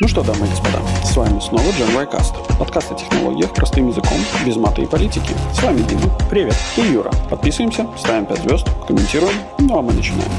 [0.00, 2.34] Ну что, дамы и господа, с вами снова Gen Cast.
[2.58, 5.30] Подкаст о технологиях простым языком, без мата и политики.
[5.52, 6.12] С вами Дима.
[6.28, 6.56] Привет.
[6.76, 7.12] И Юра.
[7.30, 10.32] Подписываемся, ставим 5 звезд, комментируем, ну а мы начинаем.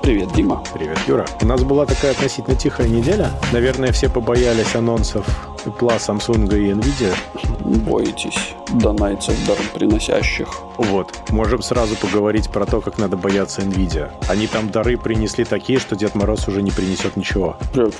[0.00, 0.64] Привет, Дима.
[0.72, 1.26] Привет, Юра.
[1.42, 3.30] У нас была такая относительно тихая неделя.
[3.52, 5.26] Наверное, все побоялись анонсов
[5.66, 7.14] Apple, Samsung и Nvidia.
[7.60, 9.36] Боитесь донайцев
[9.74, 10.48] приносящих.
[10.82, 11.30] Вот.
[11.30, 14.10] Можем сразу поговорить про то, как надо бояться Nvidia.
[14.28, 17.56] Они там дары принесли такие, что Дед Мороз уже не принесет ничего.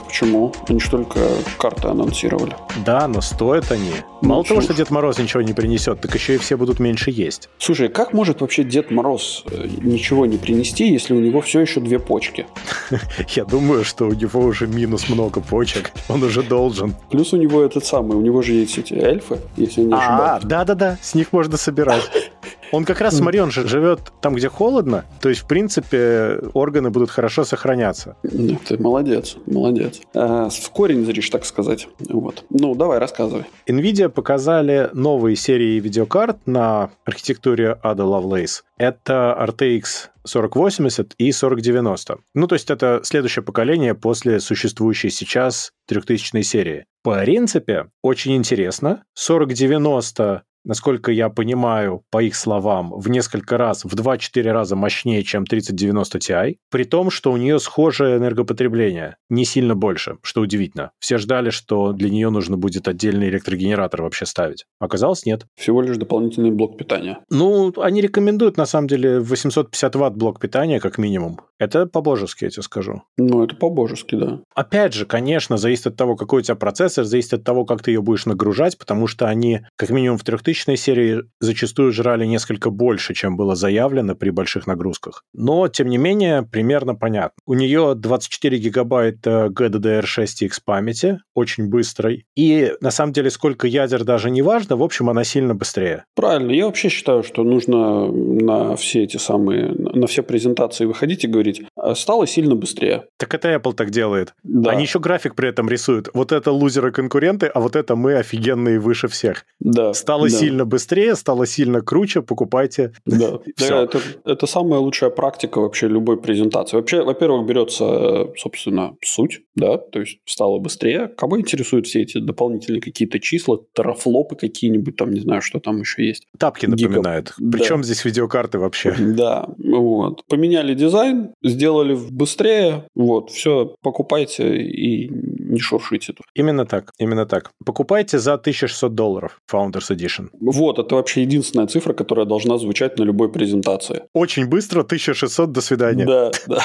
[0.07, 0.53] Почему?
[0.69, 1.21] Они же только
[1.59, 2.57] карты анонсировали.
[2.85, 3.93] Да, но стоят они.
[4.21, 7.11] Ну, Мало того, что Дед Мороз ничего не принесет, так еще и все будут меньше
[7.11, 7.49] есть.
[7.59, 11.81] Слушай, как может вообще Дед Мороз э, ничего не принести, если у него все еще
[11.81, 12.47] две почки?
[13.29, 15.93] Я думаю, что у него уже минус много почек.
[16.09, 16.95] Он уже должен.
[17.11, 20.45] Плюс у него этот самый, у него же есть эти эльфы, если не а, ошибаюсь.
[20.45, 22.03] А, да-да-да, с них можно собирать.
[22.73, 26.91] Он как раз, смотри, он же живет там, где холодно, то есть, в принципе, органы
[26.91, 28.17] будут хорошо сохраняться.
[28.23, 30.01] Ты молодец, молодец.
[30.15, 31.87] А, в корень зришь, так сказать.
[32.09, 32.45] Вот.
[32.51, 33.45] Ну, давай, рассказывай.
[33.69, 38.63] NVIDIA показали новые серии видеокарт на архитектуре Ada Lovelace.
[38.79, 42.19] Это RTX 4080 и 4090.
[42.35, 46.87] Ну, то есть это следующее поколение после существующей сейчас 3000 серии.
[47.03, 49.05] По принципе, очень интересно.
[49.15, 55.47] 4090 насколько я понимаю, по их словам, в несколько раз, в 2-4 раза мощнее, чем
[55.47, 60.93] 3090 Ti, при том, что у нее схожее энергопотребление, не сильно больше, что удивительно.
[60.99, 64.65] Все ждали, что для нее нужно будет отдельный электрогенератор вообще ставить.
[64.79, 65.47] Оказалось, нет.
[65.57, 67.19] Всего лишь дополнительный блок питания.
[67.31, 71.41] Ну, они рекомендуют, на самом деле, 850 ватт блок питания, как минимум.
[71.59, 73.03] Это по-божески, я тебе скажу.
[73.17, 74.41] Ну, это по-божески, да.
[74.55, 77.93] Опять же, конечно, зависит от того, какой у тебя процессор, зависит от того, как ты
[77.93, 82.69] ее будешь нагружать, потому что они, как минимум в 3000 тысячной серии зачастую жрали несколько
[82.69, 85.25] больше, чем было заявлено при больших нагрузках.
[85.33, 87.39] Но, тем не менее, примерно понятно.
[87.47, 92.27] У нее 24 гигабайта GDDR6X памяти, очень быстрой.
[92.37, 96.05] И, на самом деле, сколько ядер даже не важно, в общем, она сильно быстрее.
[96.15, 96.51] Правильно.
[96.51, 101.63] Я вообще считаю, что нужно на все эти самые, на все презентации выходить и говорить,
[101.77, 103.05] «А, стало сильно быстрее.
[103.19, 104.35] Так это Apple так делает.
[104.43, 104.73] Да.
[104.73, 106.11] Они еще график при этом рисуют.
[106.13, 109.47] Вот это лузеры-конкуренты, а вот это мы офигенные выше всех.
[109.61, 109.95] Да.
[109.95, 110.37] Стало да.
[110.43, 112.93] Сильно быстрее, стало сильно круче, покупайте.
[113.07, 116.77] Да, да это, это самая лучшая практика вообще любой презентации.
[116.77, 121.09] Вообще, во-первых, берется, собственно, суть, да, то есть стало быстрее.
[121.09, 126.07] Кого интересуют все эти дополнительные какие-то числа, терафлопы какие-нибудь, там, не знаю, что там еще
[126.07, 126.27] есть.
[126.39, 127.35] Тапки напоминают.
[127.39, 127.53] Гигаб...
[127.53, 127.83] Причем да.
[127.83, 128.95] здесь видеокарты вообще?
[129.23, 130.25] Да, вот.
[130.27, 135.11] Поменяли дизайн, сделали быстрее, вот, все, покупайте и
[135.53, 136.27] не шуршите тут.
[136.35, 137.51] Именно так, именно так.
[137.65, 140.29] Покупайте за 1600 долларов Founders Edition.
[140.41, 144.03] Вот, это вообще единственная цифра, которая должна звучать на любой презентации.
[144.15, 146.07] Очень быстро, 1600, до свидания.
[146.07, 146.63] Да, да.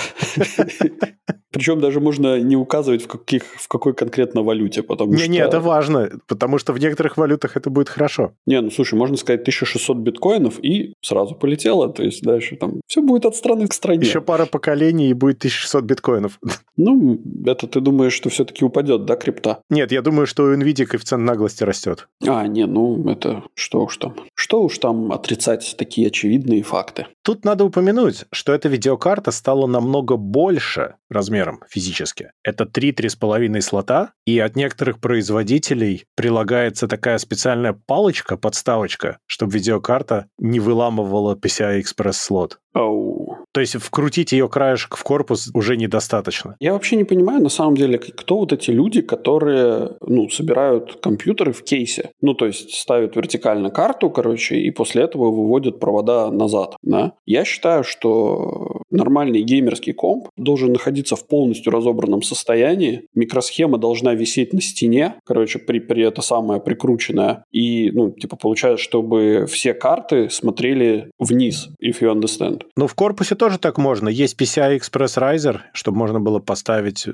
[1.51, 5.31] Причем даже можно не указывать, в, каких, в какой конкретно валюте, потому не, что...
[5.31, 8.33] Не, это важно, потому что в некоторых валютах это будет хорошо.
[8.45, 13.01] Не, ну слушай, можно сказать 1600 биткоинов и сразу полетело, то есть дальше там все
[13.01, 14.05] будет от страны к стране.
[14.05, 16.39] Еще пара поколений и будет 1600 биткоинов.
[16.79, 19.61] Ну, это ты думаешь, что все-таки упадет, да, крипта?
[19.71, 22.07] Нет, я думаю, что у NVIDIA коэффициент наглости растет.
[22.27, 24.13] А, не, ну это что уж там.
[24.35, 27.07] Что уж там отрицать такие очевидные факты.
[27.27, 32.31] Тут надо упомянуть, что эта видеокарта стала намного больше размером физически.
[32.41, 40.61] Это 3-3,5 слота, и от некоторых производителей прилагается такая специальная палочка, подставочка, чтобы видеокарта не
[40.61, 42.59] выламывала PCI-Express слот.
[42.77, 43.37] Oh.
[43.57, 46.55] То есть вкрутить ее краешек в корпус уже недостаточно.
[46.59, 51.53] Я вообще не понимаю, на самом деле, кто вот эти люди, которые ну, собирают компьютеры
[51.53, 52.11] в кейсе.
[52.21, 56.75] Ну, то есть ставят вертикально карту, короче, и после этого выводят провода назад.
[56.83, 57.13] Да?
[57.25, 63.03] Я считаю, что нормальный геймерский комп должен находиться в полностью разобранном состоянии.
[63.15, 67.45] Микросхема должна висеть на стене, короче, при, при это самое прикрученное.
[67.51, 72.63] И, ну, типа, получается, чтобы все карты смотрели вниз, if you understand.
[72.75, 74.09] Ну, в корпусе тоже так можно.
[74.09, 77.07] Есть PCI Express Riser, чтобы можно было поставить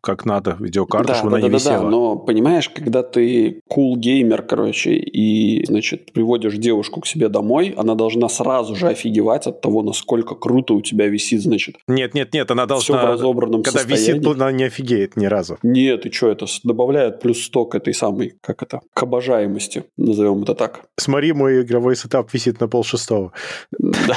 [0.00, 1.84] как надо видеокарту, да, чтобы да, она да, не да, висела.
[1.84, 7.74] Да, но понимаешь, когда ты cool геймер, короче, и, значит, приводишь девушку к себе домой,
[7.76, 11.76] она должна сразу же офигевать от того, насколько круто у тебя висит, значит.
[11.86, 12.98] Нет, нет, нет, она должна...
[12.98, 14.20] Все в разобранном Когда состоянии.
[14.20, 15.58] висит, она не офигеет ни разу.
[15.62, 20.42] Нет, и что, это добавляет плюс 100 к этой самой, как это, к обожаемости, назовем
[20.42, 20.82] это так.
[20.96, 23.32] Смотри, мой игровой сетап висит на пол шестого.
[23.78, 24.16] Да.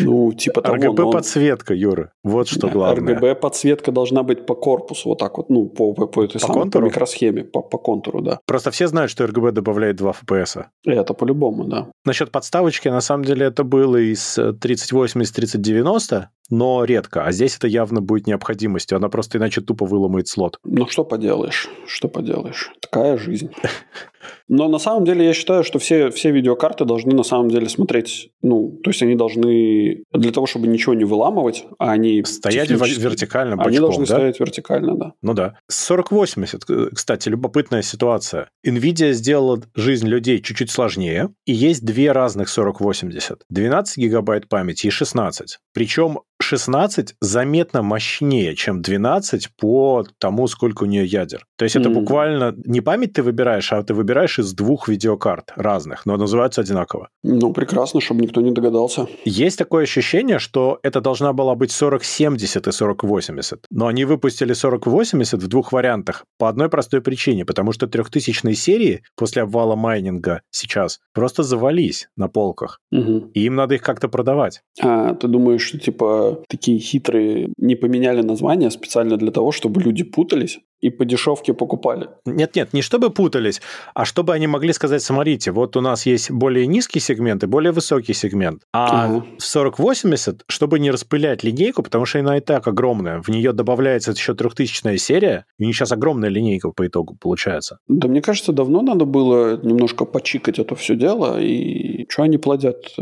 [0.00, 0.76] Ну, типа того.
[0.76, 2.12] RGB-подсветка, Юра.
[2.22, 3.14] Вот что главное.
[3.14, 6.62] RGB-подсветка должна быть по корпусу, вот так вот, ну, по, по, по этой по самой,
[6.62, 6.86] контуру?
[6.86, 8.38] по микросхеме, по, по контуру, да.
[8.46, 10.64] Просто все знают, что RGB добавляет 2 FPS.
[10.86, 11.88] Это по-любому, да.
[12.04, 17.24] Насчет подставочки, на самом деле, это было из 3080-3090, но редко.
[17.24, 18.96] А здесь это явно будет необходимостью.
[18.96, 20.58] Она просто иначе тупо выломает слот.
[20.64, 21.68] Ну, что поделаешь?
[21.86, 22.70] Что поделаешь?
[22.80, 23.50] Такая жизнь.
[24.48, 28.30] Но на самом деле я считаю, что все, все видеокарты должны на самом деле смотреть,
[28.42, 29.71] ну, то есть они должны
[30.12, 32.24] для того, чтобы ничего не выламывать, а они...
[32.24, 34.14] Стоять вертикально бочком, Они должны да?
[34.14, 35.12] стоять вертикально, да.
[35.22, 35.58] Ну да.
[35.70, 36.64] 4080,
[36.94, 38.48] кстати, любопытная ситуация.
[38.66, 43.42] NVIDIA сделала жизнь людей чуть-чуть сложнее, и есть две разных 4080.
[43.48, 45.58] 12 гигабайт памяти и 16.
[45.72, 51.46] Причем 16 заметно мощнее, чем 12 по тому, сколько у нее ядер.
[51.56, 51.80] То есть mm.
[51.80, 56.60] это буквально не память ты выбираешь, а ты выбираешь из двух видеокарт разных, но называются
[56.60, 57.08] одинаково.
[57.22, 59.06] Ну, прекрасно, чтобы никто не догадался.
[59.24, 65.42] Есть такое ощущение, что это должна была быть 4070 и 4080, но они выпустили 4080
[65.42, 71.00] в двух вариантах по одной простой причине, потому что трехтысячные серии после обвала майнинга сейчас
[71.14, 73.30] просто завались на полках, угу.
[73.34, 74.62] и им надо их как-то продавать.
[74.80, 80.04] А, ты думаешь, что типа такие хитрые не поменяли название специально для того, чтобы люди
[80.04, 80.60] путались?
[80.82, 82.08] И по дешевке покупали.
[82.26, 83.62] Нет-нет, не чтобы путались,
[83.94, 87.72] а чтобы они могли сказать, смотрите, вот у нас есть более низкий сегмент и более
[87.72, 88.62] высокий сегмент.
[88.72, 93.52] А в 4080, чтобы не распылять линейку, потому что она и так огромная, в нее
[93.52, 97.78] добавляется еще трехтысячная серия, и у них сейчас огромная линейка по итогу получается.
[97.86, 102.92] Да мне кажется, давно надо было немножко почикать это все дело, и что они плодят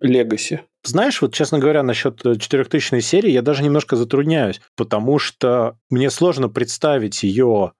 [0.00, 0.54] Легаси?
[0.54, 6.10] Э, знаешь, вот, честно говоря, насчет 4000 серии я даже немножко затрудняюсь, потому что мне
[6.10, 7.72] сложно представить ее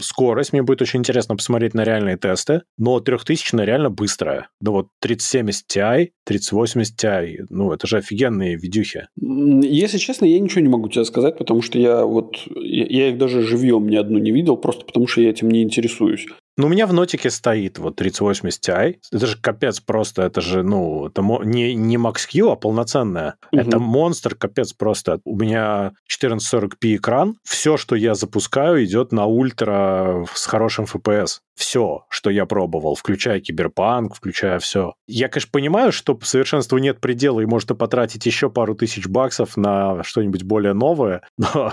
[0.00, 0.52] скорость.
[0.52, 4.48] Мне будет очень интересно посмотреть на реальные тесты, но 3000 реально быстрая.
[4.60, 9.08] Да вот 3070 Ti, 3080 Ti, ну, это же офигенные видюхи.
[9.16, 13.42] Если честно, я ничего не могу тебе сказать, потому что я вот, я их даже
[13.42, 16.26] живьем ни одну не видел, просто потому что я этим не интересуюсь.
[16.56, 18.96] Ну, у меня в нотике стоит вот 3080 Ti.
[19.12, 20.22] Это же капец просто.
[20.22, 23.36] Это же, ну, это не, не Max-Q, а полноценная.
[23.52, 23.60] Угу.
[23.60, 25.20] Это монстр, капец просто.
[25.24, 27.36] У меня 1440p экран.
[27.44, 33.38] Все, что я запускаю, идет на ультра с хорошим FPS все, что я пробовал, включая
[33.38, 34.94] киберпанк, включая все.
[35.06, 40.02] Я, конечно, понимаю, что совершенству нет предела, и можно потратить еще пару тысяч баксов на
[40.02, 41.72] что-нибудь более новое, но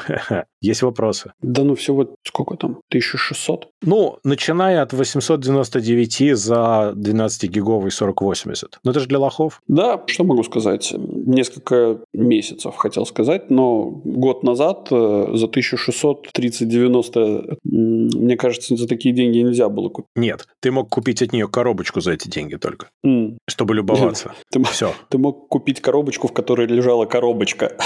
[0.61, 1.31] есть вопросы.
[1.41, 2.71] Да ну всего сколько там?
[2.89, 3.69] 1600?
[3.83, 8.79] Ну, начиная от 899 за 12-гиговый 4080.
[8.83, 9.61] Ну, это же для лохов.
[9.67, 10.93] Да, что могу сказать?
[10.97, 19.15] Несколько месяцев хотел сказать, но год назад э, за 1600 3090, мне кажется, за такие
[19.15, 20.09] деньги нельзя было купить.
[20.15, 23.37] Нет, ты мог купить от нее коробочку за эти деньги только, mm.
[23.47, 24.33] чтобы любоваться.
[24.51, 24.93] Ты, Все.
[25.09, 27.77] Ты мог купить коробочку, в которой лежала коробочка.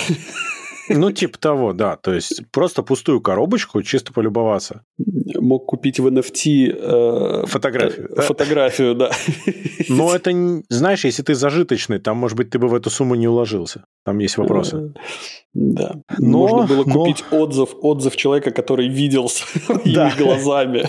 [0.90, 1.98] Ну, типа того, да.
[1.98, 4.84] То есть просто пустую коробочку, чисто полюбоваться.
[5.40, 6.76] Мог купить в NFT...
[6.78, 8.10] Э, фотографию.
[8.16, 9.12] Э, фотографию, да.
[9.90, 10.32] Но это,
[10.70, 13.84] знаешь, если ты зажиточный, там, может быть, ты бы в эту сумму не уложился.
[14.06, 14.94] Там есть вопросы.
[15.54, 15.96] Да.
[16.18, 17.42] Но, Можно было купить но...
[17.42, 20.14] отзыв, отзыв человека, который видел своими да.
[20.18, 20.86] глазами.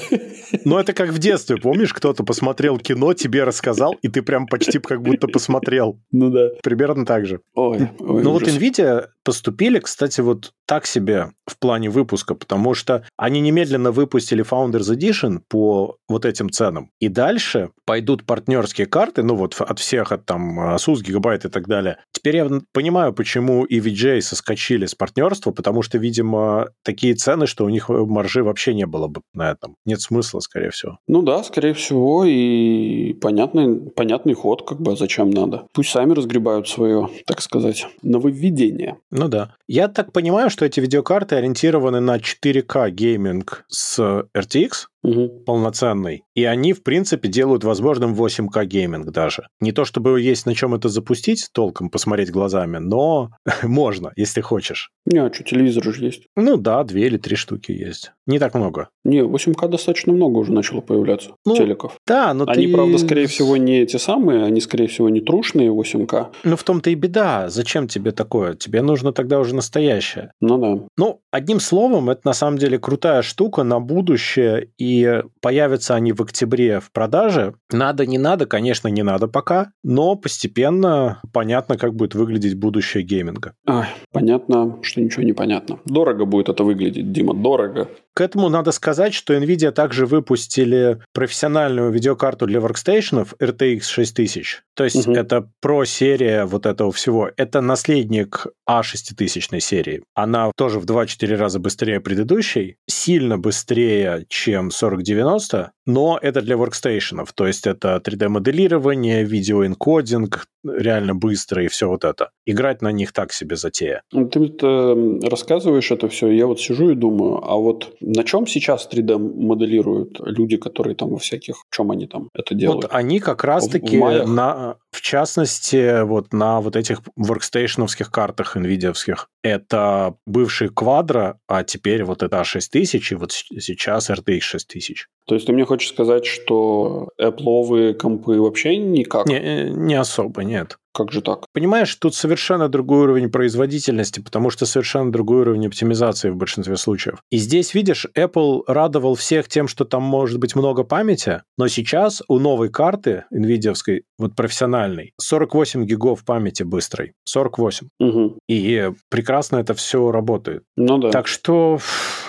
[0.64, 4.78] Ну, это как в детстве, помнишь, кто-то посмотрел кино, тебе рассказал, и ты прям почти
[4.78, 6.00] как будто посмотрел.
[6.12, 6.50] Ну да.
[6.62, 7.40] Примерно так же.
[7.54, 13.04] Ой, ой Ну вот NVIDIA поступили, кстати, вот так себе в плане выпуска, потому что
[13.18, 16.88] они немедленно выпустили Founders Edition по вот этим ценам.
[16.98, 21.68] И дальше пойдут партнерские карты, ну вот от всех, от там Asus, Gigabyte и так
[21.68, 21.98] далее.
[22.10, 27.66] Теперь я понимаю, почему и VJ соскочили с партнерства, потому что, видимо, такие цены, что
[27.66, 29.76] у них маржи вообще не было бы на этом.
[29.84, 30.98] Нет смысла, скорее всего.
[31.06, 35.66] Ну да, скорее всего, и понятный, понятный ход, как бы, а зачем надо.
[35.74, 38.96] Пусть сами разгребают свое, так сказать, нововведение.
[39.10, 39.54] Ну да.
[39.68, 43.98] Я так понимаю, что эти видеокарты ориентированы на 4К гейминг с
[44.34, 45.28] RTX, угу.
[45.44, 46.24] полноценный.
[46.34, 49.48] И они, в принципе, делают возможным 8К гейминг даже.
[49.60, 53.30] Не то чтобы есть на чем это запустить, толком посмотреть глазами, но
[53.62, 54.90] можно, если хочешь.
[55.04, 56.26] Не, а что, телевизор же есть?
[56.36, 58.12] Ну да, две или три штуки есть.
[58.26, 58.88] Не так много.
[59.04, 61.96] Не, 8К достаточно много уже начало появляться ну, телеков.
[62.06, 62.72] Да, но Они, ты...
[62.72, 66.28] правда, скорее всего, не эти самые, они, скорее всего, не трушные 8К.
[66.44, 67.48] Ну, в том-то и беда.
[67.48, 68.54] Зачем тебе такое?
[68.54, 70.32] Тебе нужно тогда уже настоящее.
[70.40, 70.86] Ну да.
[70.96, 74.91] Ну, одним словом, это на самом деле крутая штука на будущее, и
[75.40, 77.54] появятся они в октябре в продаже.
[77.70, 83.54] Надо, не надо, конечно, не надо пока, но постепенно понятно, как будет выглядеть будущее гейминга.
[83.66, 85.78] А, понятно, что ничего не понятно.
[85.84, 87.88] Дорого будет это выглядеть, Дима, дорого.
[88.14, 94.62] К этому надо сказать, что NVIDIA также выпустили профессиональную видеокарту для воркстейшенов RTX 6000.
[94.74, 95.14] То есть угу.
[95.14, 97.30] это про-серия вот этого всего.
[97.36, 100.02] Это наследник A6000 серии.
[100.14, 107.32] Она тоже в 2-4 раза быстрее предыдущей, сильно быстрее, чем 4090, но это для воркстейшенов.
[107.32, 112.30] То есть это 3D-моделирование, видеоэнкодинг, реально быстро и все вот это.
[112.46, 114.02] Играть на них так себе затея.
[114.12, 118.46] Ну, ты э, рассказываешь это все, я вот сижу и думаю, а вот на чем
[118.46, 122.84] сейчас 3D моделируют люди, которые там во всяких, в чем они там это делают?
[122.84, 129.28] Вот они как раз-таки в, на, в частности, вот на вот этих воркстейшеновских картах NVIDIA-вских.
[129.42, 135.08] Это бывший Quadro, а теперь вот это A6000 и вот сейчас RTX 6000.
[135.26, 139.26] То есть ты мне хочешь сказать, что Apple компы вообще никак?
[139.26, 140.78] Не, э, не особо, нет.
[140.92, 141.46] Как же так?
[141.52, 147.22] Понимаешь, тут совершенно другой уровень производительности, потому что совершенно другой уровень оптимизации в большинстве случаев.
[147.30, 152.22] И здесь, видишь, Apple радовал всех тем, что там может быть много памяти, но сейчас
[152.28, 153.74] у новой карты NVIDIA,
[154.18, 157.14] вот профессиональной, 48 гигов памяти быстрой.
[157.24, 157.88] 48.
[157.98, 158.38] Угу.
[158.48, 160.62] И прекрасно это все работает.
[160.76, 161.10] Ну да.
[161.10, 161.78] Так что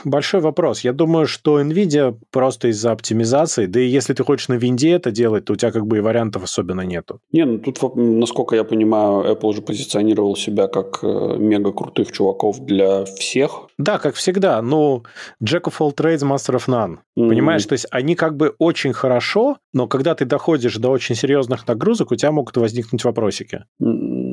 [0.05, 0.81] большой вопрос.
[0.81, 5.11] Я думаю, что NVIDIA просто из-за оптимизации, да и если ты хочешь на винде это
[5.11, 7.19] делать, то у тебя как бы и вариантов особенно нету.
[7.31, 12.59] Не, ну тут, насколько я понимаю, Apple уже позиционировал себя как э, мега крутых чуваков
[12.59, 13.67] для всех.
[13.77, 14.61] Да, как всегда.
[14.61, 15.03] Ну,
[15.43, 16.97] Jack of all trades, master of none.
[17.17, 17.29] Mm-hmm.
[17.29, 21.67] Понимаешь, то есть они как бы очень хорошо, но когда ты доходишь до очень серьезных
[21.67, 23.65] нагрузок, у тебя могут возникнуть вопросики.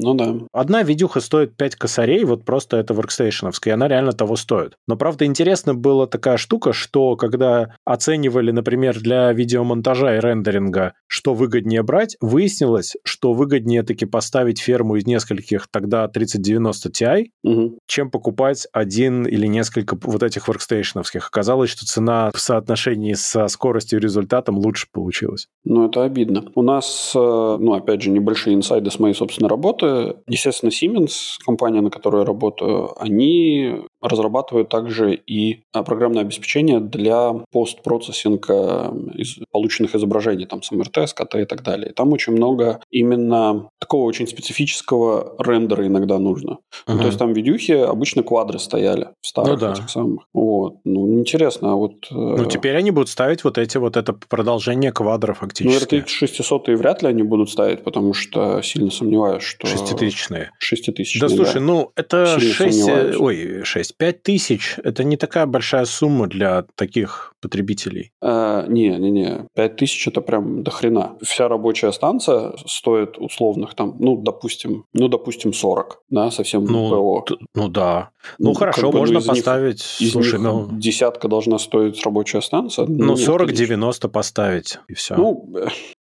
[0.02, 0.34] Ну да.
[0.52, 4.74] Одна видюха стоит 5 косарей, вот просто это воркстейшеновская, она реально того стоит.
[4.86, 11.34] Но, правда, интересно была такая штука, что когда оценивали, например, для видеомонтажа и рендеринга, что
[11.34, 17.78] выгоднее брать, выяснилось, что выгоднее таки поставить ферму из нескольких тогда 3090 Ti, угу.
[17.86, 21.28] чем покупать один или несколько вот этих воркстейшеновских.
[21.28, 25.46] Оказалось, что цена в соотношении со скоростью и результатом лучше получилась.
[25.64, 26.44] Ну, это обидно.
[26.54, 29.89] У нас, э, ну, опять же, небольшие инсайды с моей собственной работы,
[30.26, 37.32] естественно, Siemens, компания, на которой я работаю, они разрабатывают также и а, программное обеспечение для
[37.52, 41.92] постпроцессинга из полученных изображений, там, с МРТ, СКТ и так далее.
[41.92, 46.52] там очень много именно такого очень специфического рендера иногда нужно.
[46.86, 46.94] Uh-huh.
[46.94, 49.72] Ну, то есть там видюхи обычно квадры стояли в старых ну, да.
[49.72, 50.24] этих самых.
[50.32, 50.76] Вот.
[50.84, 52.06] Ну, интересно, а вот...
[52.10, 55.94] Э, ну, теперь они будут ставить вот эти вот это продолжение квадра фактически.
[55.94, 59.66] Ну, RTX 600 вряд ли они будут ставить, потому что сильно сомневаюсь, что...
[59.66, 60.50] Шеститысячные.
[60.58, 61.60] Шеститысячные, Да, слушай, да.
[61.60, 62.78] ну, это Сильно 6...
[62.80, 63.16] Сомневаюсь.
[63.18, 68.12] Ой, 6 есть 5 тысяч– это не такая большая сумма для таких потребителей.
[68.20, 69.46] А, не, не, не.
[69.54, 71.16] 5 тысяч– это прям до хрена.
[71.22, 77.24] Вся рабочая станция стоит условных там, ну, допустим, ну, допустим, 40, да, совсем ну, ПО.
[77.26, 78.10] Т- ну, да.
[78.38, 79.96] Ну, ну хорошо, бы, можно ну, поставить...
[80.00, 80.68] Них, из слушай, них ну...
[80.72, 82.86] десятка должна стоить рабочая станция.
[82.86, 85.16] Ну, 40-90 поставить, и все.
[85.16, 85.48] Ну,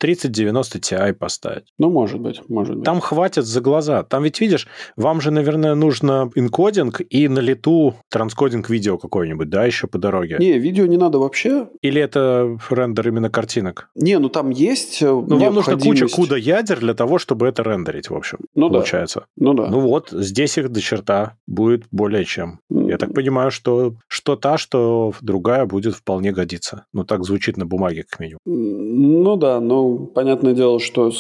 [0.03, 1.65] 30-90 Ti поставить.
[1.77, 2.85] Ну, может быть, может быть.
[2.85, 4.03] Там хватит за глаза.
[4.03, 9.65] Там ведь, видишь, вам же, наверное, нужно энкодинг и на лету транскодинг видео какой-нибудь, да,
[9.65, 10.37] еще по дороге?
[10.39, 11.67] Не, видео не надо вообще.
[11.81, 13.89] Или это рендер именно картинок?
[13.95, 18.09] Не, ну там есть Ну, вам нужно куча куда ядер для того, чтобы это рендерить,
[18.09, 19.21] в общем, ну, получается.
[19.35, 19.45] Да.
[19.45, 19.67] Ну да.
[19.67, 22.59] Ну вот, здесь их до черта будет более чем.
[22.71, 22.89] Mm.
[22.89, 26.85] Я так понимаю, что что та, что другая будет вполне годиться.
[26.93, 28.39] Ну, так звучит на бумаге, как минимум.
[28.45, 31.11] Ну да, ну, понятное дело, что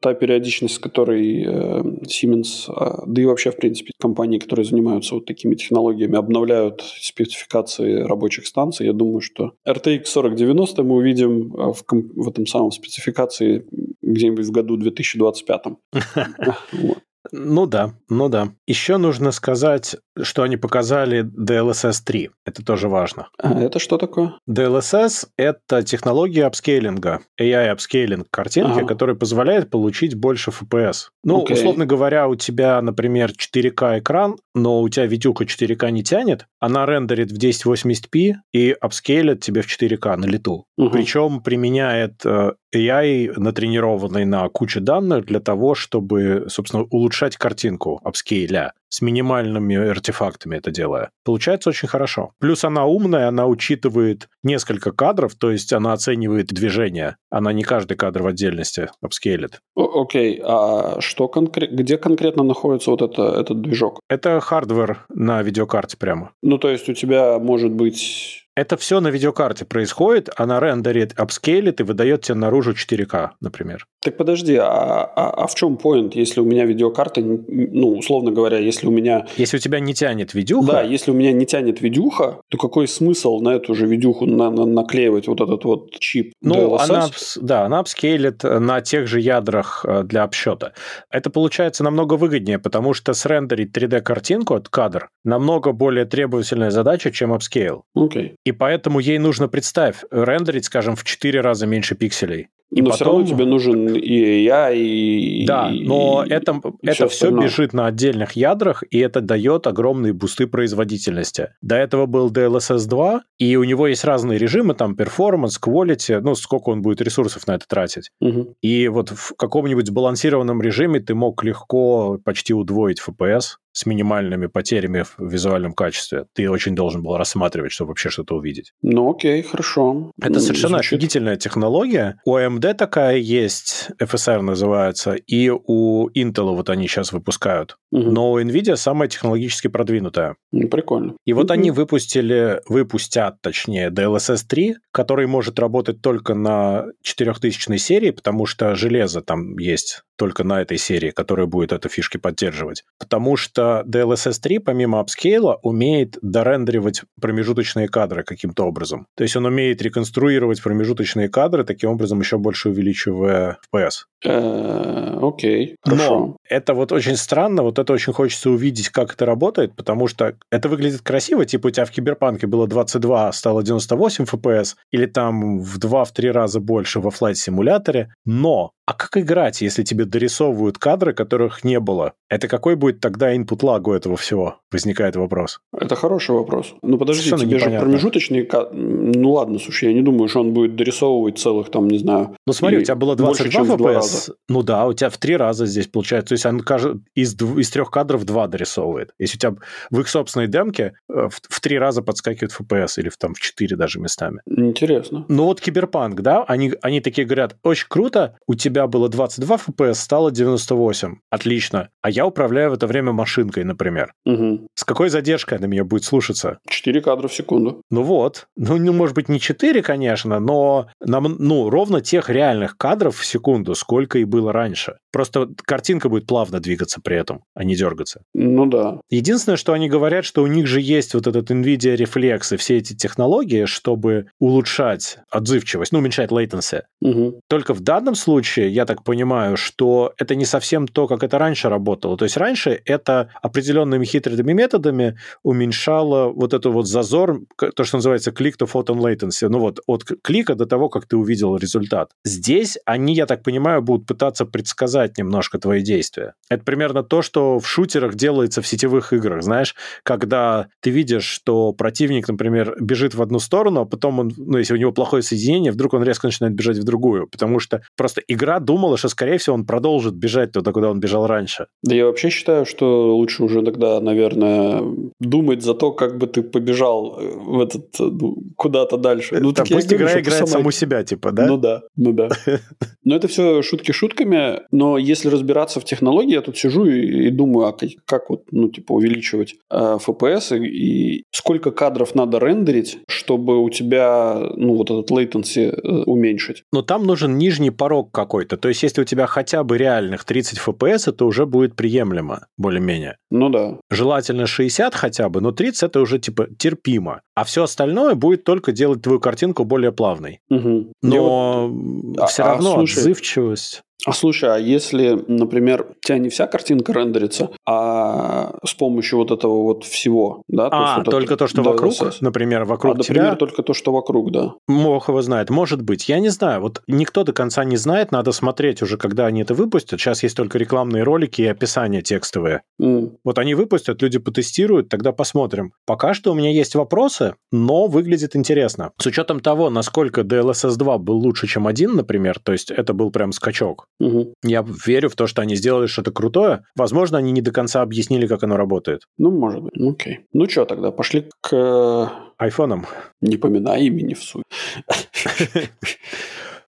[0.00, 5.14] та периодичность, с которой э, Siemens, э, да и вообще, в принципе, компании, которые занимаются
[5.14, 11.72] вот такими технологиями, обновляют спецификации рабочих станций, я думаю, что RTX 4090 мы увидим э,
[11.72, 13.66] в, в этом самом спецификации
[14.02, 15.62] где-нибудь в году 2025.
[17.32, 18.54] Ну да, ну да.
[18.66, 22.30] Еще нужно сказать, что они показали DLSS 3.
[22.44, 23.28] Это тоже важно.
[23.38, 24.34] А это что такое?
[24.48, 28.86] DLSS— это технология апскейлинга, AI апскейлинг картинки, ага.
[28.86, 31.08] который позволяет получить больше FPS.
[31.24, 31.54] Ну, okay.
[31.54, 36.86] условно говоря, у тебя, например, 4К экран, но у тебя видюха 4К не тянет, она
[36.86, 40.64] рендерит в 1080p и апскейлит тебе в 4К на лету.
[40.76, 40.90] Угу.
[40.90, 48.72] Причем применяет э, AI, натренированный на куче данных для того, чтобы, собственно, улучшать картинку апскейля
[48.88, 51.10] с минимальными артефактами это делая.
[51.24, 52.32] Получается очень хорошо.
[52.38, 57.16] Плюс она умная, она учитывает несколько кадров, то есть она оценивает движение.
[57.30, 59.60] Она не каждый кадр в отдельности апскейлит.
[59.76, 60.42] Окей, okay.
[60.44, 64.00] а что конкрет, где конкретно находится вот это, этот движок?
[64.08, 66.32] Это hardware на видеокарте прямо.
[66.42, 71.80] Ну, то есть у тебя может быть это все на видеокарте происходит, она рендерит, апскейлит
[71.80, 73.86] и выдает тебе наружу 4К, например.
[74.02, 78.58] Так подожди, а, а, а в чем point, если у меня видеокарта, ну, условно говоря,
[78.58, 79.26] если у меня...
[79.36, 80.72] Если у тебя не тянет видюха...
[80.72, 84.50] Да, если у меня не тянет видюха, то какой смысл на эту же видюху на,
[84.50, 86.84] на, наклеивать вот этот вот чип Ну, DLSS?
[86.88, 90.72] она, да, она апскейлит на тех же ядрах э, для обсчета.
[91.10, 97.32] Это получается намного выгоднее, потому что срендерить 3D-картинку от кадр намного более требовательная задача, чем
[97.32, 97.84] апскейл.
[97.96, 98.34] Okay.
[98.48, 102.48] И поэтому ей нужно, представь, рендерить, скажем, в 4 раза меньше пикселей.
[102.70, 102.94] И но потом...
[102.94, 105.46] все равно тебе нужен и AI, и...
[105.46, 107.44] Да, но и, это, и это все остальное.
[107.44, 111.50] бежит на отдельных ядрах, и это дает огромные бусты производительности.
[111.60, 116.34] До этого был DLSS 2, и у него есть разные режимы, там, performance, quality, ну,
[116.34, 118.10] сколько он будет ресурсов на это тратить.
[118.20, 118.56] Угу.
[118.62, 125.04] И вот в каком-нибудь сбалансированном режиме ты мог легко почти удвоить FPS, с минимальными потерями
[125.16, 126.26] в визуальном качестве.
[126.32, 128.72] Ты очень должен был рассматривать, чтобы вообще что-то увидеть.
[128.82, 130.10] Ну, окей, хорошо.
[130.20, 130.94] Это совершенно Звучит...
[130.94, 132.20] офигительная технология.
[132.24, 137.78] У AMD такая есть, FSR называется, и у Intel вот они сейчас выпускают.
[137.90, 138.02] Угу.
[138.02, 140.36] Но у NVIDIA самая технологически продвинутая.
[140.52, 141.14] Ну, прикольно.
[141.24, 141.52] И вот угу.
[141.52, 148.74] они выпустили, выпустят, точнее, DLSS 3, который может работать только на 4000 серии, потому что
[148.74, 152.84] железо там есть только на этой серии, которая будет эту фишки поддерживать.
[152.98, 159.06] Потому что DLSS 3, помимо апскейла, умеет дорендеривать промежуточные кадры каким-то образом.
[159.16, 164.06] То есть он умеет реконструировать промежуточные кадры, таким образом еще больше увеличивая FPS.
[164.24, 169.74] Э, окей, Но это вот очень странно, вот это очень хочется увидеть, как это работает,
[169.74, 174.24] потому что это выглядит красиво, типа у тебя в Киберпанке было 22, а стало 98
[174.24, 179.82] FPS, или там в 2-3 раза больше во Flight симуляторе, но а как играть, если
[179.82, 182.14] тебе дорисовывают кадры, которых не было?
[182.30, 184.60] Это какой будет тогда input lag у этого всего?
[184.72, 185.60] Возникает вопрос.
[185.78, 186.74] Это хороший вопрос.
[186.80, 187.80] Ну подожди, Совершенно тебе непонятно.
[187.80, 188.74] же промежуточные кадры...
[188.74, 192.34] Ну ладно, слушай, я не думаю, что он будет дорисовывать целых там, не знаю...
[192.46, 194.34] Ну смотри, у тебя было 22 больше, FPS.
[194.48, 196.28] Ну да, у тебя в три раза здесь получается.
[196.28, 199.12] То есть он из, из трех кадров два дорисовывает.
[199.18, 199.54] Если у тебя
[199.90, 203.40] в их собственной демке э, в, в три раза подскакивает FPS или в, там в
[203.40, 204.40] четыре даже местами.
[204.46, 205.26] Интересно.
[205.28, 209.56] Ну вот Киберпанк, да, они, они такие говорят, очень круто, у тебя тебя было 22
[209.56, 211.16] FPS, стало 98.
[211.30, 211.88] Отлично.
[212.00, 214.12] А я управляю в это время машинкой, например.
[214.24, 214.68] Угу.
[214.74, 216.58] С какой задержкой она меня будет слушаться?
[216.68, 217.82] 4 кадра в секунду.
[217.90, 218.46] Ну вот.
[218.56, 223.26] Ну, ну, может быть, не 4, конечно, но нам, ну, ровно тех реальных кадров в
[223.26, 224.98] секунду, сколько и было раньше.
[225.10, 228.22] Просто картинка будет плавно двигаться при этом, а не дергаться.
[228.34, 229.00] Ну да.
[229.10, 232.76] Единственное, что они говорят, что у них же есть вот этот NVIDIA Reflex и все
[232.76, 236.82] эти технологии, чтобы улучшать отзывчивость, ну, уменьшать latency.
[237.00, 237.40] Угу.
[237.48, 241.68] Только в данном случае я так понимаю, что это не совсем то, как это раньше
[241.68, 242.16] работало.
[242.16, 248.30] То есть раньше это определенными хитрыми методами уменьшало вот эту вот зазор, то, что называется
[248.30, 252.10] click to photon latency, ну вот от клика до того, как ты увидел результат.
[252.24, 256.34] Здесь они, я так понимаю, будут пытаться предсказать немножко твои действия.
[256.48, 261.72] Это примерно то, что в шутерах делается в сетевых играх, знаешь, когда ты видишь, что
[261.72, 265.72] противник, например, бежит в одну сторону, а потом он, ну, если у него плохое соединение,
[265.72, 269.54] вдруг он резко начинает бежать в другую, потому что просто игра думала, что, скорее всего,
[269.54, 271.66] он продолжит бежать туда, куда он бежал раньше.
[271.82, 274.82] Да я вообще считаю, что лучше уже тогда, наверное,
[275.20, 279.38] думать за то, как бы ты побежал э, в этот, э, ну, куда-то дальше.
[279.40, 281.46] Ну, так пусть игра играет саму себя, типа, да?
[281.46, 282.28] Ну да, ну да.
[283.04, 287.30] Но это все шутки шутками, но если разбираться в технологии, я тут сижу и, и
[287.30, 292.38] думаю, а как, как вот, ну, типа, увеличивать э, FPS и, и сколько кадров надо
[292.38, 296.64] рендерить, чтобы у тебя, ну, вот этот latency э, уменьшить.
[296.72, 298.56] Но там нужен нижний порог какой-то какой-то.
[298.56, 303.16] То есть, если у тебя хотя бы реальных 30 FPS, это уже будет приемлемо, более-менее.
[303.30, 303.76] Ну да.
[303.90, 307.20] Желательно 60 хотя бы, но 30 это уже типа терпимо.
[307.34, 310.40] А все остальное будет только делать твою картинку более плавной.
[310.50, 310.92] Угу.
[311.02, 312.30] Но вот...
[312.30, 313.82] все а, равно а, слушай, отзывчивость.
[314.06, 319.32] А слушай, а если, например, у тебя не вся картинка рендерится, а с помощью вот
[319.32, 320.70] этого вот всего, да?
[320.70, 323.22] То а, вот только это, то, что вокруг, например, вокруг а, тебя...
[323.22, 324.54] например, только то, что вокруг, да.
[324.68, 325.50] Бог его знает.
[325.50, 326.08] Может быть.
[326.08, 326.60] Я не знаю.
[326.60, 328.12] Вот никто до конца не знает.
[328.12, 330.00] Надо смотреть уже, когда они это выпустят.
[330.00, 332.62] Сейчас есть только рекламные ролики и описания текстовые.
[332.80, 333.16] Mm.
[333.24, 335.72] Вот они выпустят, люди потестируют, тогда посмотрим.
[335.86, 338.92] Пока что у меня есть вопросы, но выглядит интересно.
[338.98, 343.10] С учетом того, насколько DLSS 2 был лучше, чем один, например, то есть это был
[343.10, 343.87] прям скачок.
[344.00, 344.34] Угу.
[344.44, 346.64] Я верю в то, что они сделали что-то крутое.
[346.76, 349.02] Возможно, они не до конца объяснили, как оно работает.
[349.18, 349.72] Ну, может быть.
[349.74, 350.20] Ну, окей.
[350.32, 351.52] Ну, что тогда, пошли к...
[351.52, 352.06] Э,
[352.38, 352.86] Айфонам.
[353.20, 354.44] Не поминай имени в суе.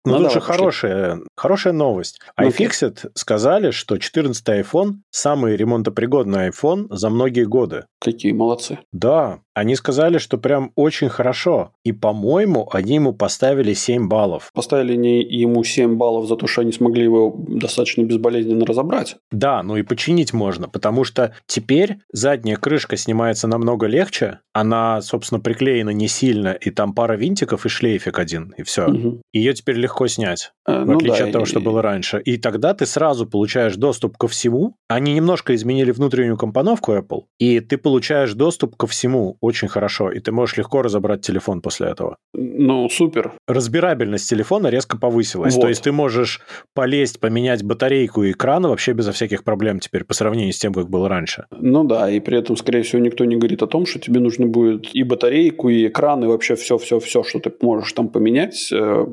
[0.07, 2.21] Ну, ну тут же хорошая, хорошая новость.
[2.37, 7.85] Ну, iFixit сказали, что 14 iPhone самый ремонтопригодный iPhone за многие годы.
[7.99, 8.79] Какие молодцы.
[8.93, 11.71] Да, Они сказали, что прям очень хорошо.
[11.83, 14.51] И, по-моему, они ему поставили 7 баллов.
[14.53, 19.15] Поставили не ему 7 баллов за то, что они смогли его достаточно безболезненно разобрать.
[19.31, 25.39] Да, ну и починить можно, потому что теперь задняя крышка снимается намного легче, она, собственно,
[25.39, 28.87] приклеена не сильно, и там пара винтиков и шлейфик один, и все.
[28.87, 29.21] Угу.
[29.33, 31.47] Ее теперь легко снять, а, в ну отличие да, от того, и...
[31.47, 32.21] что было раньше.
[32.21, 34.75] И тогда ты сразу получаешь доступ ко всему.
[34.87, 40.19] Они немножко изменили внутреннюю компоновку Apple, и ты получаешь доступ ко всему очень хорошо, и
[40.19, 42.17] ты можешь легко разобрать телефон после этого.
[42.33, 43.33] Ну, супер.
[43.47, 45.55] Разбирабельность телефона резко повысилась.
[45.55, 45.61] Вот.
[45.61, 46.41] То есть ты можешь
[46.73, 50.89] полезть, поменять батарейку и экран вообще безо всяких проблем теперь по сравнению с тем, как
[50.89, 51.45] было раньше.
[51.51, 54.47] Ну да, и при этом, скорее всего, никто не говорит о том, что тебе нужно
[54.47, 59.05] будет и батарейку, и экран, и вообще все-все-все, что ты можешь там поменять, э,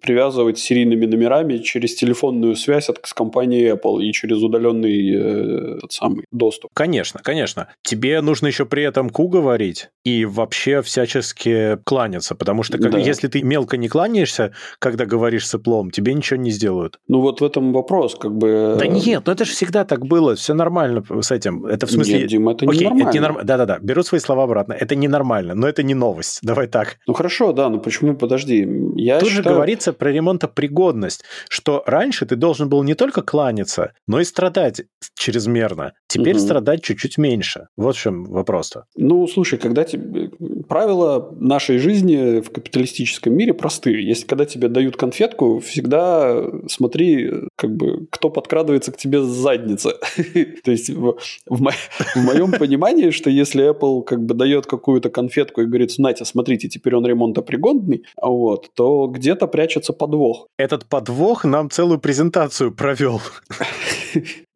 [0.00, 5.92] привязывать серийными номерами через телефонную связь от, с компанией Apple и через удаленный э, этот
[5.92, 6.70] самый доступ.
[6.74, 7.68] Конечно, конечно.
[7.82, 9.75] Тебе нужно еще при этом ку говорить
[10.06, 12.98] и вообще всячески кланяться, потому что как, да.
[12.98, 17.00] если ты мелко не кланяешься, когда говоришь с Apple, тебе ничего не сделают.
[17.08, 18.76] Ну вот в этом вопрос, как бы...
[18.78, 21.66] Да нет, ну это же всегда так было, все нормально с этим.
[21.66, 22.20] Это в смысле...
[22.20, 23.08] Нет, Дима, это Окей, ненормально.
[23.08, 23.38] Это не норм...
[23.42, 24.74] Да-да-да, беру свои слова обратно.
[24.74, 26.38] Это ненормально, но это не новость.
[26.42, 26.98] Давай так.
[27.08, 28.64] Ну хорошо, да, но почему, подожди.
[28.94, 29.44] Я Тут считаю...
[29.44, 34.82] же говорится про ремонтопригодность, что раньше ты должен был не только кланяться, но и страдать
[35.16, 35.94] чрезмерно.
[36.06, 36.44] Теперь угу.
[36.44, 37.66] страдать чуть-чуть меньше.
[37.76, 38.84] Вот в чем вопрос-то.
[38.96, 40.30] Ну, слушай, когда тебе...
[40.68, 44.06] Правила нашей жизни в капиталистическом мире простые.
[44.06, 49.94] Если когда тебе дают конфетку, всегда смотри, как бы, кто подкрадывается к тебе с задницы.
[50.64, 51.72] То есть в, в, мо...
[52.14, 56.68] в моем понимании, что если Apple как бы дает какую-то конфетку и говорит, знаете, смотрите,
[56.68, 60.48] теперь он ремонтопригодный, вот, то где-то прячется подвох.
[60.58, 63.20] Этот подвох нам целую презентацию провел.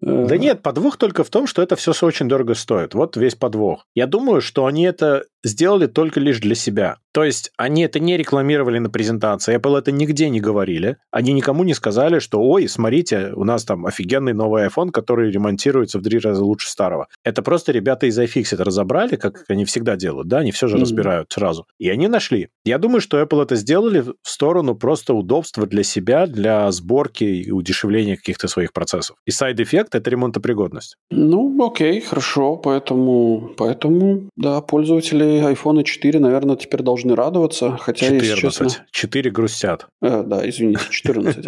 [0.00, 2.94] Да нет, подвох только в том, что это все очень дорого стоит.
[2.94, 3.84] Вот весь подвох.
[3.94, 6.96] Я думаю, что они это сделали только лишь для себя.
[7.12, 10.96] То есть они это не рекламировали на презентации, Apple это нигде не говорили.
[11.10, 15.98] Они никому не сказали, что ой, смотрите, у нас там офигенный новый iPhone, который ремонтируется
[15.98, 17.08] в три раза лучше старого.
[17.24, 20.80] Это просто ребята из iFixit разобрали, как они всегда делают, да, они все же mm-hmm.
[20.80, 21.66] разбирают сразу.
[21.78, 22.48] И они нашли.
[22.64, 27.50] Я думаю, что Apple это сделали в сторону просто удобства для себя, для сборки и
[27.50, 29.16] удешевления каких-то своих процессов.
[29.26, 30.96] И side effect— это ремонтопригодность.
[31.10, 37.76] Ну, окей, хорошо, поэтому, поэтому, да, пользователи iPhone 4, наверное, теперь должны радоваться.
[37.76, 38.28] Хотя, 14.
[38.28, 38.86] если честно...
[38.90, 39.86] 4 грустят.
[40.02, 41.46] Э, да, извините, 14.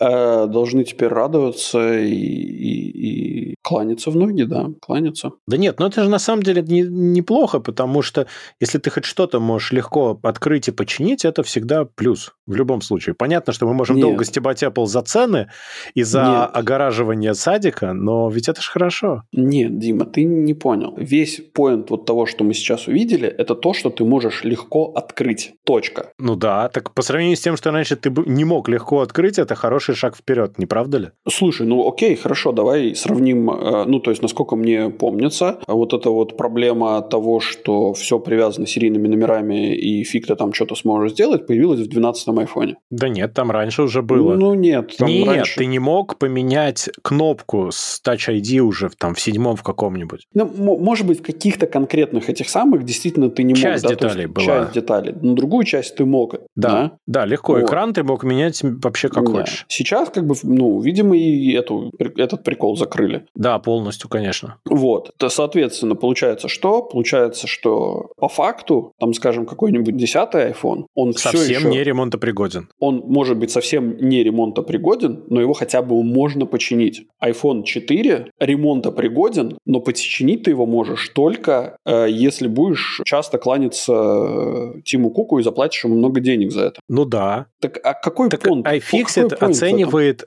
[0.00, 5.32] э, должны теперь радоваться и, и, и кланяться в ноги, да, кланяться.
[5.46, 8.26] Да нет, но это же на самом деле не, неплохо, потому что
[8.60, 13.14] если ты хоть что-то можешь легко открыть и починить, это всегда плюс в любом случае.
[13.14, 14.04] Понятно, что мы можем нет.
[14.04, 15.48] долго стебать Apple за цены
[15.94, 16.50] и за нет.
[16.52, 19.22] огораживание садика, но ведь это же хорошо.
[19.32, 20.94] Нет, Дима, ты не понял.
[20.96, 24.92] Весь поинт вот того, что мы сейчас увидели, видели, это то, что ты можешь легко
[24.94, 25.52] открыть.
[25.64, 26.12] Точка.
[26.18, 29.54] Ну да, так по сравнению с тем, что раньше ты не мог легко открыть, это
[29.54, 31.08] хороший шаг вперед, не правда ли?
[31.28, 36.10] Слушай, ну окей, хорошо, давай сравним, э, ну то есть, насколько мне помнится, вот эта
[36.10, 41.46] вот проблема того, что все привязано серийными номерами и фиг ты там что-то сможешь сделать,
[41.46, 42.76] появилась в 12-м айфоне.
[42.90, 44.34] Да нет, там раньше уже было.
[44.34, 44.96] Ну нет.
[44.96, 45.56] Там нет, раньше...
[45.58, 50.26] ты не мог поменять кнопку с Touch ID уже там в седьмом в каком-нибудь.
[50.32, 50.46] Ну,
[50.78, 53.92] может быть, в каких-то конкретных этих самых действительно ты не часть мог.
[53.92, 54.46] Часть деталей была.
[54.46, 55.14] Часть деталей.
[55.20, 56.34] Но другую часть ты мог.
[56.54, 57.54] Да, да, да легко.
[57.54, 57.64] Вот.
[57.64, 59.32] Экран ты мог менять вообще как да.
[59.32, 59.66] хочешь.
[59.68, 63.26] Сейчас, как бы, ну, видимо, и эту, этот прикол закрыли.
[63.34, 64.56] Да, полностью, конечно.
[64.64, 65.12] Вот.
[65.18, 66.82] То, соответственно, получается что?
[66.82, 71.68] Получается, что по факту, там, скажем, какой-нибудь десятый iPhone, он совсем все еще...
[71.70, 72.68] не ремонтопригоден.
[72.78, 77.06] Он может быть совсем не ремонтопригоден, но его хотя бы можно починить.
[77.22, 84.80] iPhone 4 ремонтопригоден, но починить ты его можешь только э, если будешь часто кланяться э,
[84.84, 86.80] Тиму Куку и заплатишь ему много денег за это.
[86.88, 87.46] Ну да.
[87.60, 88.66] Так а какой так понт?
[88.66, 90.26] iFixit оценивает э,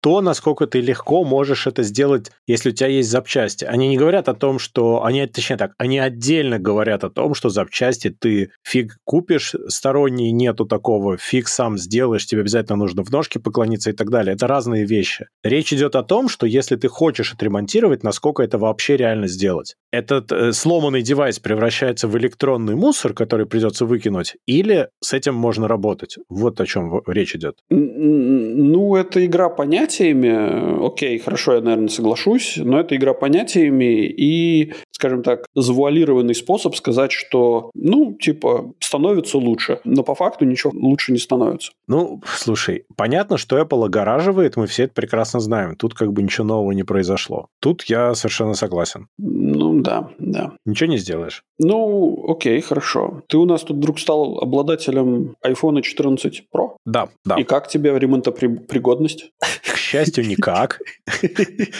[0.00, 3.64] то, насколько ты легко можешь это сделать, если у тебя есть запчасти.
[3.64, 5.04] Они не говорят о том, что...
[5.04, 10.64] Они, точнее так, они отдельно говорят о том, что запчасти ты фиг купишь, сторонние нету
[10.64, 14.34] такого, фиг сам сделаешь, тебе обязательно нужно в ножки поклониться и так далее.
[14.34, 15.26] Это разные вещи.
[15.44, 19.76] Речь идет о том, что если ты хочешь отремонтировать, насколько это вообще реально сделать.
[19.92, 25.68] Этот э, сломанный девайс превращается в электронный мусор, который придется выкинуть, или с этим можно
[25.68, 26.16] работать?
[26.28, 27.56] Вот о чем речь идет.
[27.68, 30.86] Ну, это игра понятиями.
[30.86, 37.10] Окей, хорошо, я, наверное, соглашусь, но это игра понятиями, и скажем так, завуалированный способ сказать,
[37.10, 41.72] что, ну, типа, становится лучше, но по факту ничего лучше не становится.
[41.88, 45.74] Ну, слушай, понятно, что Apple огораживает, мы все это прекрасно знаем.
[45.76, 47.46] Тут как бы ничего нового не произошло.
[47.60, 49.06] Тут я совершенно согласен.
[49.18, 50.52] Ну, да, да.
[50.66, 51.44] Ничего не сделаешь.
[51.58, 53.22] Ну, окей, хорошо.
[53.28, 56.72] Ты у нас тут вдруг стал обладателем iPhone 14 Pro?
[56.84, 57.36] Да, да.
[57.36, 59.30] И как тебе ремонтопригодность?
[59.40, 60.80] К счастью, никак.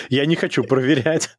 [0.08, 1.30] Я не хочу проверять.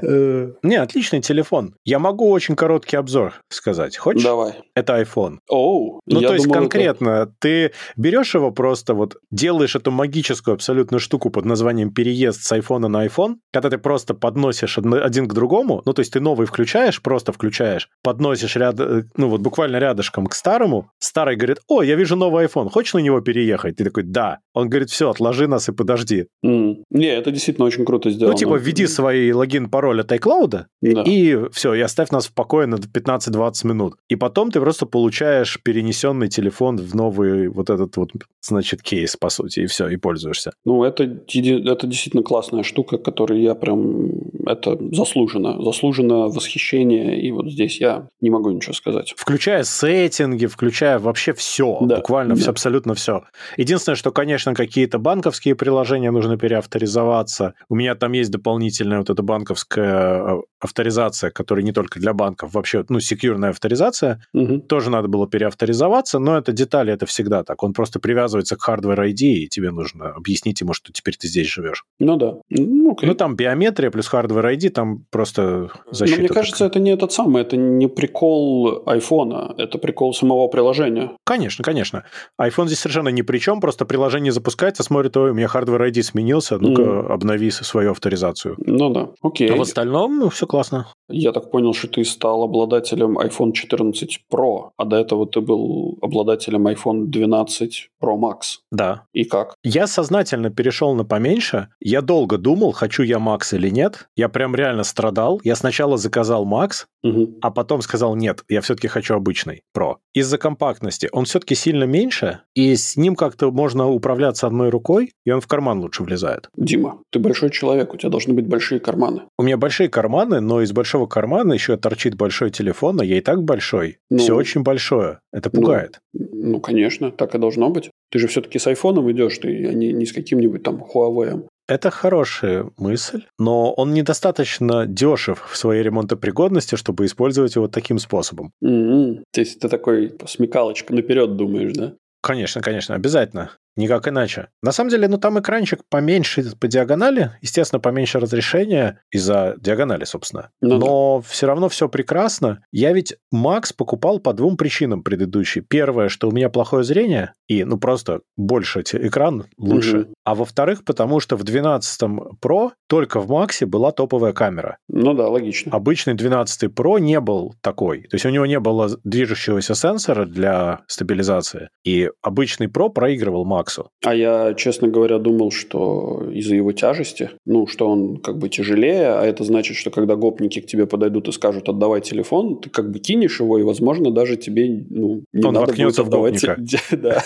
[0.00, 1.74] Э, не, отличный телефон.
[1.84, 3.96] Я могу очень короткий обзор сказать.
[3.96, 4.22] Хочешь?
[4.22, 4.54] Давай.
[4.74, 5.38] Это iPhone.
[5.48, 6.00] Оу.
[6.06, 11.44] Ну, то есть конкретно, ты берешь его просто вот, делаешь эту магическую абсолютно штуку под
[11.44, 16.00] названием переезд с iPhone на iPhone, когда ты просто подносишь один к другому, ну, то
[16.00, 20.90] есть ты новый включаешь, просто включаешь, подносишь ряд, э, ну, вот буквально рядышком к старому,
[20.98, 23.76] старый говорит, о, я вижу новый iPhone, хочешь на него переехать?
[23.76, 24.38] Ты такой, да.
[24.54, 26.26] Он говорит, все, отложи нас и подожди.
[26.44, 26.82] Mm.
[26.90, 28.32] Не, это действительно очень круто сделано.
[28.32, 31.02] Ну, типа, введи свои логин, пароль от iCloud, да.
[31.06, 33.94] и все, и оставь нас в покое на 15-20 минут.
[34.08, 39.28] И потом ты просто получаешь перенесенный телефон в новый вот этот вот, значит, кейс, по
[39.28, 40.52] сути, и все, и пользуешься.
[40.64, 44.10] Ну, это, это действительно классная штука, которую я прям...
[44.46, 45.62] Это заслуженно.
[45.62, 49.14] Заслуженно восхищение, и вот здесь я не могу ничего сказать.
[49.16, 52.40] Включая сеттинги, включая вообще все, да, буквально да.
[52.40, 53.22] все, абсолютно все.
[53.56, 57.54] Единственное, что, конечно, какие-то банковские приложения нужно переавторизоваться.
[57.68, 62.54] У меня там есть дополнительная вот эта банковская э, авторизация, которая не только для банков,
[62.54, 64.22] вообще, ну, секьюрная авторизация.
[64.32, 64.60] Угу.
[64.60, 67.62] Тоже надо было переавторизоваться, но это детали, это всегда так.
[67.62, 71.48] Он просто привязывается к Hardware ID, и тебе нужно объяснить ему, что теперь ты здесь
[71.48, 71.84] живешь.
[71.98, 72.36] Ну да.
[72.50, 73.06] Ну, okay.
[73.06, 76.20] ну там биометрия плюс Hardware ID, там просто защита.
[76.20, 76.68] Но мне кажется, такая.
[76.68, 81.10] это не этот самый, это не прикол айфона, это прикол самого приложения.
[81.24, 82.04] Конечно, конечно.
[82.40, 86.02] iPhone здесь совершенно ни при чем, просто приложение запускается, смотрит, ой, у меня Hardware ID
[86.02, 87.06] сменился, ну-ка mm.
[87.12, 88.56] обнови свою авторизацию.
[88.58, 89.50] Ну да, окей.
[89.50, 90.86] А в остальном ну, все классно.
[91.08, 95.98] Я так понял, что ты стал обладателем iPhone 14 Pro, а до этого ты был
[96.02, 98.58] обладателем iPhone 12 Pro Max.
[98.70, 99.04] Да.
[99.12, 99.54] И как?
[99.64, 101.68] Я сознательно перешел на поменьше.
[101.80, 104.08] Я долго думал, хочу я Max или нет.
[104.16, 105.40] Я прям реально страдал.
[105.44, 107.38] Я сначала заказал Max, угу.
[107.40, 109.96] а потом сказал, нет, я все-таки хочу обычный Pro.
[110.14, 111.08] Из-за компактности.
[111.12, 115.46] Он все-таки сильно меньше, и с ним как-то можно управляться одной рукой, и он в
[115.46, 116.48] карман лучше влезает.
[116.56, 119.22] Дима, ты большой человек, у тебя должны быть большие карманы.
[119.38, 123.20] У меня большие карманы, но из большого кармана еще торчит большой телефон, а я и
[123.20, 123.98] так большой.
[124.10, 125.20] Ну, Все очень большое.
[125.32, 126.00] Это ну, пугает.
[126.12, 127.90] Ну, ну, конечно, так и должно быть.
[128.10, 131.46] Ты же все-таки с айфоном идешь, ты а не, не с каким-нибудь там Huawei.
[131.68, 138.52] Это хорошая мысль, но он недостаточно дешев в своей ремонтопригодности, чтобы использовать его таким способом.
[138.64, 139.22] Mm-hmm.
[139.32, 141.94] То есть ты такой смекалочка наперед думаешь, да?
[142.20, 143.50] Конечно, конечно, обязательно.
[143.76, 144.48] Никак иначе.
[144.62, 150.50] На самом деле, ну там экранчик поменьше по диагонали, естественно, поменьше разрешения из-за диагонали, собственно.
[150.60, 151.28] Ну, Но да.
[151.28, 152.64] все равно все прекрасно.
[152.70, 155.62] Я ведь Макс покупал по двум причинам предыдущий.
[155.62, 160.00] Первое, что у меня плохое зрение, и ну просто больше экран лучше.
[160.00, 160.14] Угу.
[160.24, 162.02] А во-вторых, потому что в 12
[162.40, 164.76] Pro только в Максе была топовая камера.
[164.88, 165.72] Ну да, логично.
[165.72, 168.02] Обычный 12 Pro не был такой.
[168.02, 171.70] То есть у него не было движущегося сенсора для стабилизации.
[171.84, 173.90] И обычный Pro проигрывал Макс Максу.
[174.04, 179.10] А я, честно говоря, думал, что из-за его тяжести, ну, что он как бы тяжелее,
[179.12, 182.90] а это значит, что когда гопники к тебе подойдут и скажут «отдавай телефон», ты как
[182.90, 186.42] бы кинешь его, и, возможно, даже тебе ну, не он надо будет отдавать.
[186.92, 187.22] Да,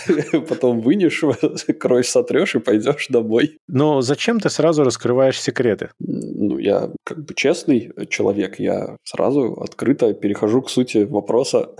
[0.49, 1.35] потом вынешь его,
[1.79, 3.59] кровь сотрешь и пойдешь домой.
[3.68, 5.90] Но зачем ты сразу раскрываешь секреты?
[5.99, 11.70] Ну, я как бы честный человек, я сразу открыто перехожу к сути вопроса.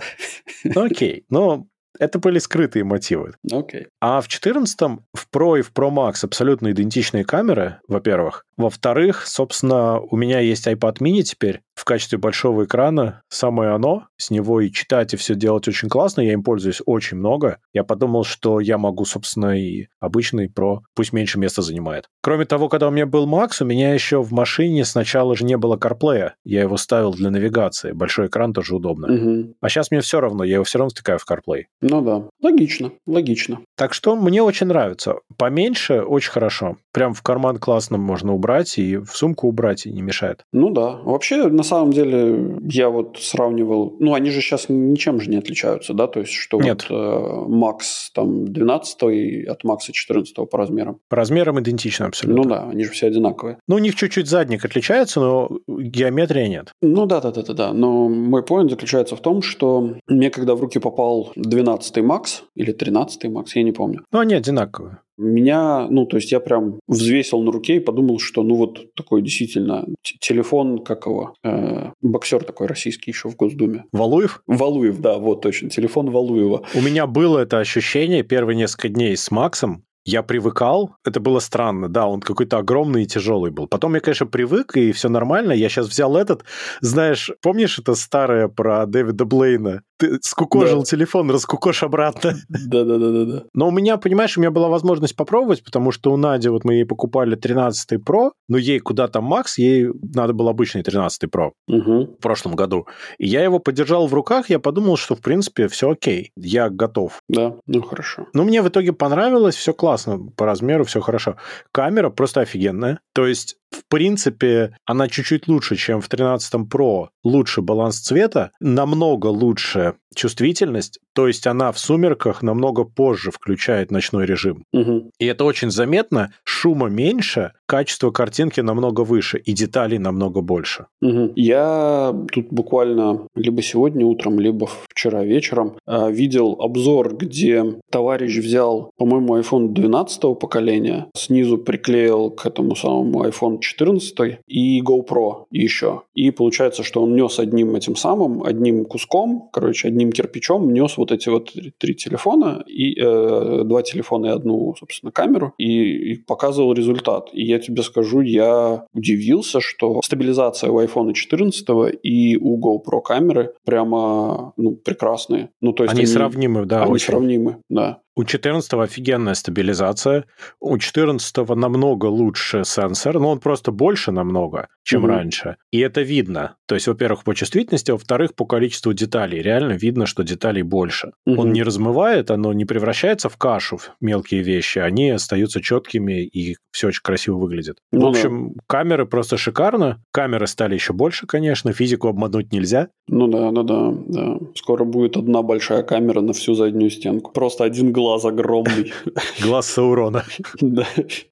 [0.75, 1.67] Окей, но
[1.99, 3.33] это были скрытые мотивы.
[3.51, 3.87] Okay.
[4.01, 4.79] А в 14
[5.13, 8.43] в Pro и в Pro Max абсолютно идентичные камеры, во-первых.
[8.57, 13.21] Во-вторых, собственно, у меня есть iPad mini теперь в качестве большого экрана.
[13.29, 14.07] Самое оно.
[14.17, 16.21] С него и читать, и все делать очень классно.
[16.21, 17.59] Я им пользуюсь очень много.
[17.71, 22.05] Я подумал, что я могу, собственно, и обычный Pro, пусть меньше места занимает.
[22.21, 25.55] Кроме того, когда у меня был Max, у меня еще в машине сначала же не
[25.55, 26.31] было CarPlay.
[26.43, 27.91] Я его ставил для навигации.
[27.91, 29.13] Большой экран тоже удобно.
[29.13, 29.53] Угу.
[29.61, 30.43] А сейчас мне все равно.
[30.43, 31.65] Я его все равно втыкаю в CarPlay.
[31.81, 32.23] Ну да.
[32.41, 32.91] Логично.
[33.05, 33.59] Логично.
[33.75, 35.17] Так что мне очень нравится.
[35.37, 36.77] Поменьше очень хорошо.
[36.91, 40.43] Прям в карман классно можно убрать и в сумку убрать, и не мешает.
[40.51, 40.97] Ну да.
[41.03, 43.95] Вообще, на самом деле, я вот сравнивал...
[43.99, 46.07] Ну, они же сейчас ничем же не отличаются, да?
[46.07, 46.87] То есть, что Нет.
[46.89, 50.99] вот э, Max там 12 от Max 14 по размерам.
[51.09, 52.43] По размерам идентично абсолютно.
[52.43, 53.59] Ну да, они же все одинаковые.
[53.67, 56.71] Ну, у них чуть-чуть задник отличается, но геометрия нет.
[56.81, 57.73] Ну да, да, да, да, да.
[57.73, 62.71] Но мой поинт заключается в том, что мне когда в руки попал 12 Max или
[62.71, 64.03] 13 Max, я не помню.
[64.11, 64.99] Ну, они одинаковые.
[65.17, 69.21] Меня, ну, то есть я прям взвесил на руке и подумал, что, ну, вот такой
[69.21, 69.85] действительно
[70.19, 73.85] телефон, как его, э, боксер такой российский еще в Госдуме.
[73.91, 74.41] Валуев?
[74.47, 76.63] Валуев, да, вот точно, телефон Валуева.
[76.75, 81.89] У меня было это ощущение первые несколько дней с Максом, я привыкал, это было странно,
[81.89, 83.67] да, он какой-то огромный и тяжелый был.
[83.67, 85.51] Потом я, конечно, привык, и все нормально.
[85.51, 86.45] Я сейчас взял этот,
[86.79, 89.81] знаешь, помнишь это старое про Дэвида Блейна?
[89.97, 90.85] Ты скукожил да.
[90.85, 92.35] телефон, раскукош обратно.
[92.49, 93.43] Да-да-да-да.
[93.53, 96.75] Но у меня, понимаешь, у меня была возможность попробовать, потому что у Нади, вот мы
[96.75, 102.15] ей покупали 13 Pro, но ей куда-то Макс, ей надо был обычный 13 Pro угу.
[102.17, 102.87] в прошлом году.
[103.17, 107.21] И я его подержал в руках, я подумал, что, в принципе, все окей, я готов.
[107.27, 108.27] Да, ну хорошо.
[108.33, 111.37] Но мне в итоге понравилось, все классно по размеру, все хорошо.
[111.71, 112.99] Камера просто офигенная.
[113.13, 117.07] То есть в принципе, она чуть-чуть лучше, чем в 13 Pro.
[117.23, 124.25] Лучше баланс цвета, намного лучше чувствительность, то есть она в сумерках намного позже включает ночной
[124.25, 124.63] режим.
[124.73, 125.11] Угу.
[125.19, 126.33] И это очень заметно.
[126.43, 130.87] Шума меньше, качество картинки намного выше и деталей намного больше.
[131.01, 131.33] Угу.
[131.35, 138.91] Я тут буквально либо сегодня утром, либо вчера вечером э, видел обзор, где товарищ взял,
[138.97, 146.03] по-моему, iPhone 12 поколения, снизу приклеил к этому самому iPhone 14 и GoPro еще.
[146.15, 151.11] И получается, что он нес одним этим самым, одним куском, короче, одним кирпичом нес вот
[151.11, 156.73] эти вот три телефона, и э, два телефона и одну, собственно, камеру, и, и показывал
[156.73, 157.29] результат.
[157.33, 161.67] И я тебе скажу, я удивился, что стабилизация у iPhone 14
[162.03, 165.49] и у GoPro камеры прямо ну, прекрасные.
[165.61, 166.83] Ну, то есть они, они сравнимы, да.
[166.83, 167.05] Они очень.
[167.07, 168.01] сравнимы, да.
[168.17, 170.25] У 14 офигенная стабилизация.
[170.59, 175.09] У 14 намного лучше сенсор, но он просто больше намного, чем угу.
[175.09, 175.57] раньше.
[175.69, 176.55] И это видно.
[176.65, 179.43] То есть, во-первых, по чувствительности, во-вторых, по количеству деталей.
[179.43, 181.11] Реально видно, что деталей больше.
[181.27, 181.41] Угу.
[181.41, 184.79] Он не размывает, оно не превращается в кашу, в мелкие вещи.
[184.79, 187.77] Они остаются четкими, и все очень красиво выглядит.
[187.91, 188.61] Ну, в общем, да.
[188.65, 190.01] камеры просто шикарно.
[190.11, 191.71] Камеры стали еще больше, конечно.
[191.71, 192.87] Физику обмануть нельзя.
[193.07, 194.39] Ну да, ну да, да.
[194.55, 197.31] Скоро будет одна большая камера на всю заднюю стенку.
[197.31, 198.93] Просто один глаз глаз огромный.
[199.41, 200.23] Глаз Саурона.
[200.61, 200.87] Да.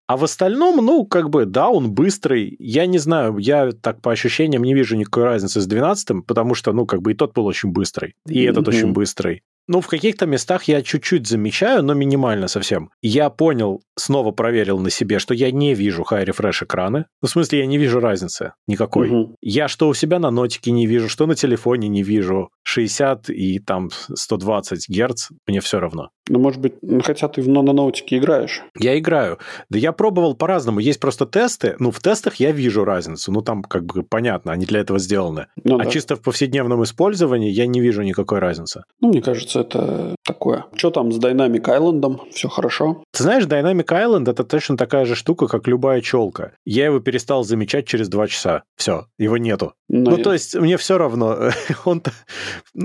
[0.08, 2.56] А в остальном, ну, как бы, да, он быстрый.
[2.60, 6.74] Я не знаю, я так по ощущениям не вижу никакой разницы с 12 потому что,
[6.74, 9.42] ну, как бы и тот был очень быстрый, и этот очень быстрый.
[9.68, 12.92] Ну, в каких-то местах я чуть-чуть замечаю, но минимально совсем.
[13.02, 17.06] Я понял, снова проверил на себе, что я не вижу high refresh экраны.
[17.22, 19.10] Ну, в смысле, я не вижу разницы никакой.
[19.10, 19.36] Угу.
[19.42, 22.50] Я что у себя на нотике не вижу, что на телефоне не вижу.
[22.66, 26.10] 60 и там 120 герц, мне все равно.
[26.28, 28.64] Ну, может быть, ну, хотя ты на ноутике играешь.
[28.80, 29.38] Я играю.
[29.70, 30.80] Да я пробовал по-разному.
[30.80, 31.76] Есть просто тесты.
[31.78, 33.32] Ну, в тестах я вижу разницу.
[33.32, 35.48] Ну, там как бы понятно, они для этого сделаны.
[35.64, 35.90] Ну, а да.
[35.92, 38.84] чисто в повседневном использовании я не вижу никакой разницы.
[39.02, 40.66] Ну, мне кажется, это такое.
[40.76, 42.32] Что там с Dynamic Island?
[42.32, 43.04] Все хорошо?
[43.12, 46.54] Ты знаешь, Dynamic Island это точно такая же штука, как любая челка.
[46.66, 48.64] Я его перестал замечать через два часа.
[48.76, 49.74] Все, его нету.
[49.88, 50.24] Но ну, я...
[50.24, 51.52] то есть, мне все равно.
[51.86, 52.02] он,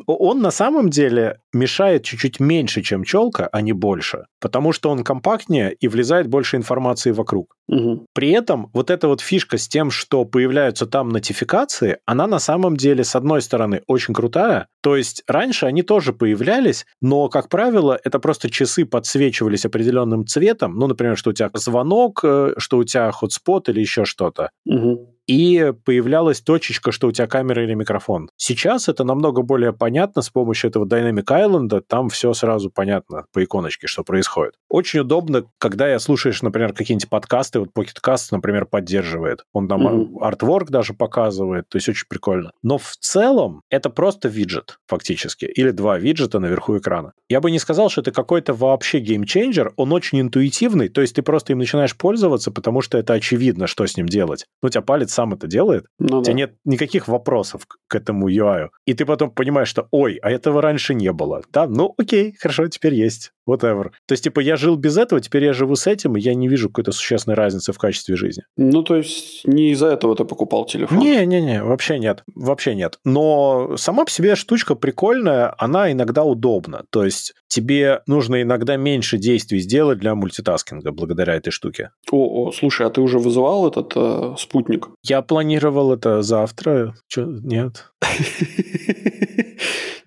[0.06, 4.26] он на самом деле мешает чуть-чуть меньше, чем челка, а не больше.
[4.40, 7.56] Потому что он компактнее и влезает больше информации вокруг.
[7.68, 8.06] Угу.
[8.14, 12.76] При этом вот эта вот фишка с тем, что появляются там нотификации, она на самом
[12.76, 14.66] деле, с одной стороны, очень крутая.
[14.82, 20.74] То есть раньше они тоже появлялись, но, как правило, это просто часы подсвечивались определенным цветом.
[20.76, 24.50] Ну, например, что у тебя звонок, э, что у тебя хотспот или еще что-то.
[24.66, 28.28] Угу и появлялась точечка, что у тебя камера или микрофон.
[28.36, 33.44] Сейчас это намного более понятно с помощью этого Dynamic Island, там все сразу понятно по
[33.44, 34.54] иконочке, что происходит.
[34.68, 39.44] Очень удобно, когда слушаешь, например, какие-нибудь подкасты, вот Pocket Cast, например, поддерживает.
[39.52, 40.20] Он там mm-hmm.
[40.20, 42.50] artwork даже показывает, то есть очень прикольно.
[42.64, 47.12] Но в целом это просто виджет фактически, или два виджета наверху экрана.
[47.28, 51.14] Я бы не сказал, что это какой-то вообще game changer, он очень интуитивный, то есть
[51.14, 54.46] ты просто им начинаешь пользоваться, потому что это очевидно, что с ним делать.
[54.60, 56.38] Ну, у тебя палец сам это делает, ну, у тебя да.
[56.38, 58.68] нет никаких вопросов к этому UI.
[58.86, 61.42] И ты потом понимаешь, что, ой, а этого раньше не было.
[61.52, 63.90] Да, ну окей, хорошо, теперь есть whatever.
[64.06, 66.48] То есть, типа, я жил без этого, теперь я живу с этим, и я не
[66.48, 68.44] вижу какой-то существенной разницы в качестве жизни.
[68.56, 70.98] Ну, то есть, не из-за этого ты покупал телефон?
[70.98, 72.98] Не-не-не, вообще нет, вообще нет.
[73.04, 76.84] Но сама по себе штучка прикольная, она иногда удобна.
[76.90, 81.90] То есть, тебе нужно иногда меньше действий сделать для мультитаскинга благодаря этой штуке.
[82.10, 84.88] О, о слушай, а ты уже вызывал этот э, спутник?
[85.02, 86.94] Я планировал это завтра.
[87.08, 87.92] Че, нет?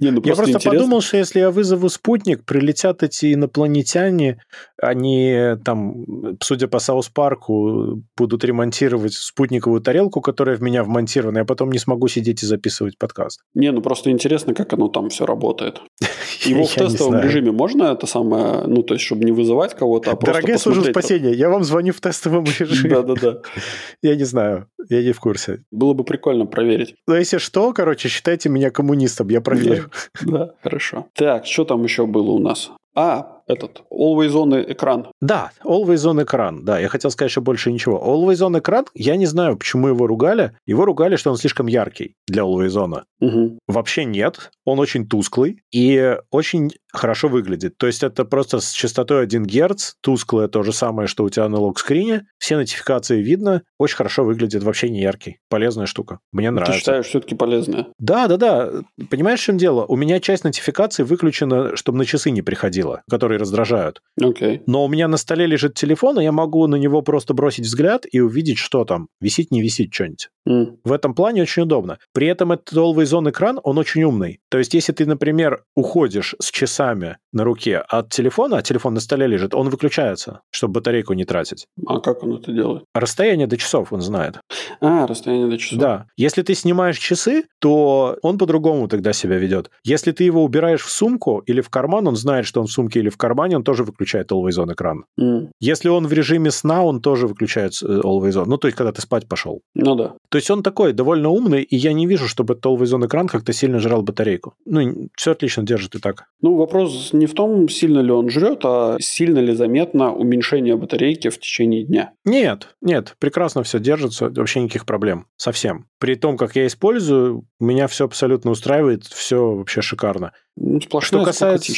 [0.03, 0.71] Не, ну, просто я просто интересно.
[0.71, 4.41] подумал, что если я вызову спутник, прилетят эти инопланетяне,
[4.81, 6.05] они там,
[6.41, 11.79] судя по Саус Парку, будут ремонтировать спутниковую тарелку, которая в меня вмонтирована, я потом не
[11.79, 13.41] смогу сидеть и записывать подкаст.
[13.53, 15.81] Не, ну просто интересно, как оно там все работает.
[16.45, 20.15] Его в тестовом режиме можно это самое, ну то есть, чтобы не вызывать кого-то, а
[20.15, 22.89] просто Дорогая служба спасения, я вам звоню в тестовом режиме.
[22.95, 23.41] Да-да-да.
[24.01, 25.63] Я не знаю, я не в курсе.
[25.71, 26.95] Было бы прикольно проверить.
[27.07, 29.89] Ну, если что, короче, считайте меня коммунистом, я проверю.
[30.21, 31.07] Да, хорошо.
[31.13, 32.71] Так, что там еще было у нас?
[32.95, 35.07] А, этот Always On экран.
[35.21, 36.63] Да, Always On экран.
[36.63, 38.01] Да, я хотел сказать, что больше ничего.
[38.03, 40.57] Always On экран, я не знаю, почему его ругали.
[40.65, 43.03] Его ругали, что он слишком яркий для Always On.
[43.19, 43.59] Угу.
[43.67, 44.51] Вообще нет.
[44.65, 47.77] Он очень тусклый и очень хорошо выглядит.
[47.77, 51.49] То есть это просто с частотой 1 Гц, тусклое то же самое, что у тебя
[51.49, 52.27] на лог-скрине.
[52.37, 55.39] Все нотификации видно, очень хорошо выглядит, вообще не яркий.
[55.49, 56.19] Полезная штука.
[56.31, 56.73] Мне нравится.
[56.73, 57.87] Ты считаешь, все-таки полезная?
[57.97, 58.69] Да, да, да.
[59.09, 59.85] Понимаешь, в чем дело?
[59.85, 64.01] У меня часть нотификаций выключена, чтобы на часы не приходило, которые раздражают.
[64.21, 64.57] Окей.
[64.57, 64.63] Okay.
[64.65, 68.05] Но у меня на столе лежит телефон, и я могу на него просто бросить взгляд
[68.11, 69.07] и увидеть, что там.
[69.21, 70.29] Висит, не висит что-нибудь.
[70.47, 70.77] Mm.
[70.83, 71.99] В этом плане очень удобно.
[72.13, 74.39] При этом этот Always On экран, он очень умный.
[74.49, 78.99] То есть, если ты, например, уходишь с часами на руке от телефона, а телефон на
[78.99, 81.67] столе лежит, он выключается, чтобы батарейку не тратить.
[81.87, 82.83] А как он это делает?
[82.93, 84.39] Расстояние до часов он знает.
[84.81, 85.79] А, расстояние до часов.
[85.79, 86.05] Да.
[86.17, 89.71] Если ты снимаешь часы, то он по-другому тогда себя ведет.
[89.83, 92.99] Если ты его убираешь в сумку или в карман, он знает, что он в сумке
[92.99, 95.05] или в кармане, он тоже выключает Always On экран.
[95.19, 95.49] Mm.
[95.59, 98.45] Если он в режиме сна, он тоже выключает э, Always On.
[98.45, 99.61] Ну, то есть, когда ты спать пошел.
[99.73, 100.13] Ну да.
[100.33, 103.77] То есть, он такой довольно умный, и я не вижу, чтобы On экран как-то сильно
[103.77, 104.55] жрал батарейку.
[104.65, 106.23] Ну, все отлично держит и так.
[106.41, 111.29] Ну, вопрос не в том, сильно ли он жрет, а сильно ли заметно уменьшение батарейки
[111.29, 112.13] в течение дня.
[112.25, 115.85] Нет, нет, прекрасно все держится, вообще никаких проблем, совсем.
[115.99, 120.31] При том, как я использую, меня все абсолютно устраивает, все вообще шикарно.
[120.55, 121.73] Ну, что касается...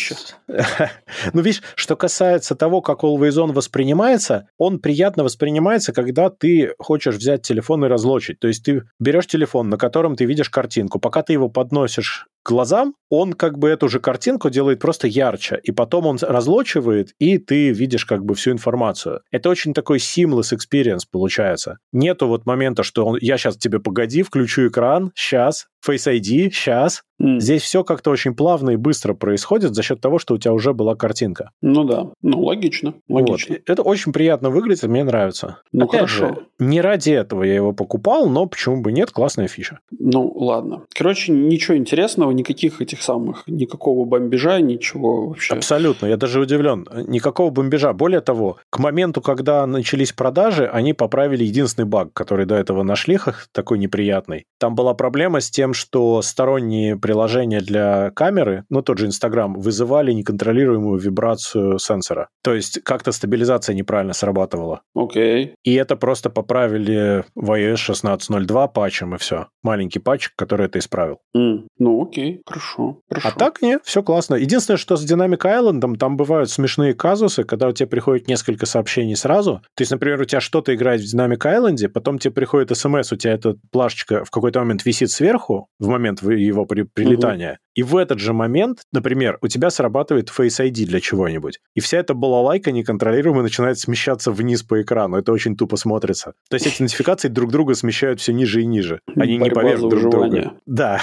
[1.34, 7.16] ну, видишь, что касается того, как Always On воспринимается, он приятно воспринимается, когда ты хочешь
[7.16, 8.40] взять телефон и разлочить.
[8.40, 12.96] То есть ты берешь телефон, на котором ты видишь картинку, пока ты его подносишь глазам,
[13.10, 17.72] он как бы эту же картинку делает просто ярче, и потом он разлочивает, и ты
[17.72, 19.22] видишь как бы всю информацию.
[19.32, 21.78] Это очень такой seamless experience получается.
[21.92, 27.04] Нету вот момента, что он, я сейчас тебе погоди, включу экран, сейчас, Face ID, сейчас.
[27.22, 27.40] Mm.
[27.40, 30.74] Здесь все как-то очень плавно и быстро происходит за счет того, что у тебя уже
[30.74, 31.52] была картинка.
[31.62, 33.56] Ну да, ну логично, логично.
[33.56, 33.70] Вот.
[33.70, 35.60] Это очень приятно выглядит, мне нравится.
[35.72, 36.28] Ну Опять хорошо.
[36.28, 39.80] Же, не ради этого я его покупал, но почему бы нет, классная фича.
[39.98, 40.84] Ну ладно.
[40.94, 45.54] Короче, ничего интересного, никаких этих самых, никакого бомбежа, ничего вообще.
[45.54, 46.88] Абсолютно, я даже удивлен.
[47.08, 47.94] Никакого бомбежа.
[47.94, 53.20] Более того, к моменту, когда начались продажи, они поправили единственный баг, который до этого нашли,
[53.52, 54.46] такой неприятный.
[54.60, 60.12] Там была проблема с тем, что сторонние приложения для камеры, ну, тот же Инстаграм, вызывали
[60.12, 62.30] неконтролируемую вибрацию сенсора.
[62.44, 64.82] То есть как-то стабилизация неправильно срабатывала.
[64.96, 65.46] Окей.
[65.46, 65.54] Okay.
[65.64, 69.48] И это просто поправили в iOS 16.02 патчем, и все.
[69.64, 71.20] Маленький патчик, который это исправил.
[71.36, 71.68] Mm.
[71.80, 73.28] Ну, окей, хорошо, хорошо.
[73.28, 74.36] А так нет, все классно.
[74.36, 79.16] Единственное, что с Dynamic Island, там бывают смешные казусы, когда у тебя приходит несколько сообщений
[79.16, 79.62] сразу.
[79.76, 83.16] То есть, например, у тебя что-то играет в Dynamic Island, потом тебе приходит смс, у
[83.16, 87.60] тебя эта плашечка в какой-то момент висит сверху, в момент его при, прилетания, угу.
[87.76, 91.98] и в этот же момент, например, у тебя срабатывает Face ID для чего-нибудь, и вся
[91.98, 95.18] эта балалайка неконтролируемо начинает смещаться вниз по экрану.
[95.18, 96.34] Это очень тупо смотрится.
[96.50, 99.00] То есть эти нотификации друг друга смещают все ниже и ниже.
[99.16, 100.54] Они Борьба не поверх друг друга.
[100.66, 101.02] Да.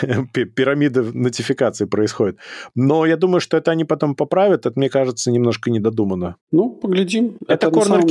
[0.32, 2.38] пирамида нотификаций происходит.
[2.74, 4.66] Но я думаю, что это они потом поправят.
[4.66, 6.36] Это, мне кажется, немножко недодумано.
[6.50, 7.36] Ну, поглядим.
[7.46, 8.06] Это, это corner case.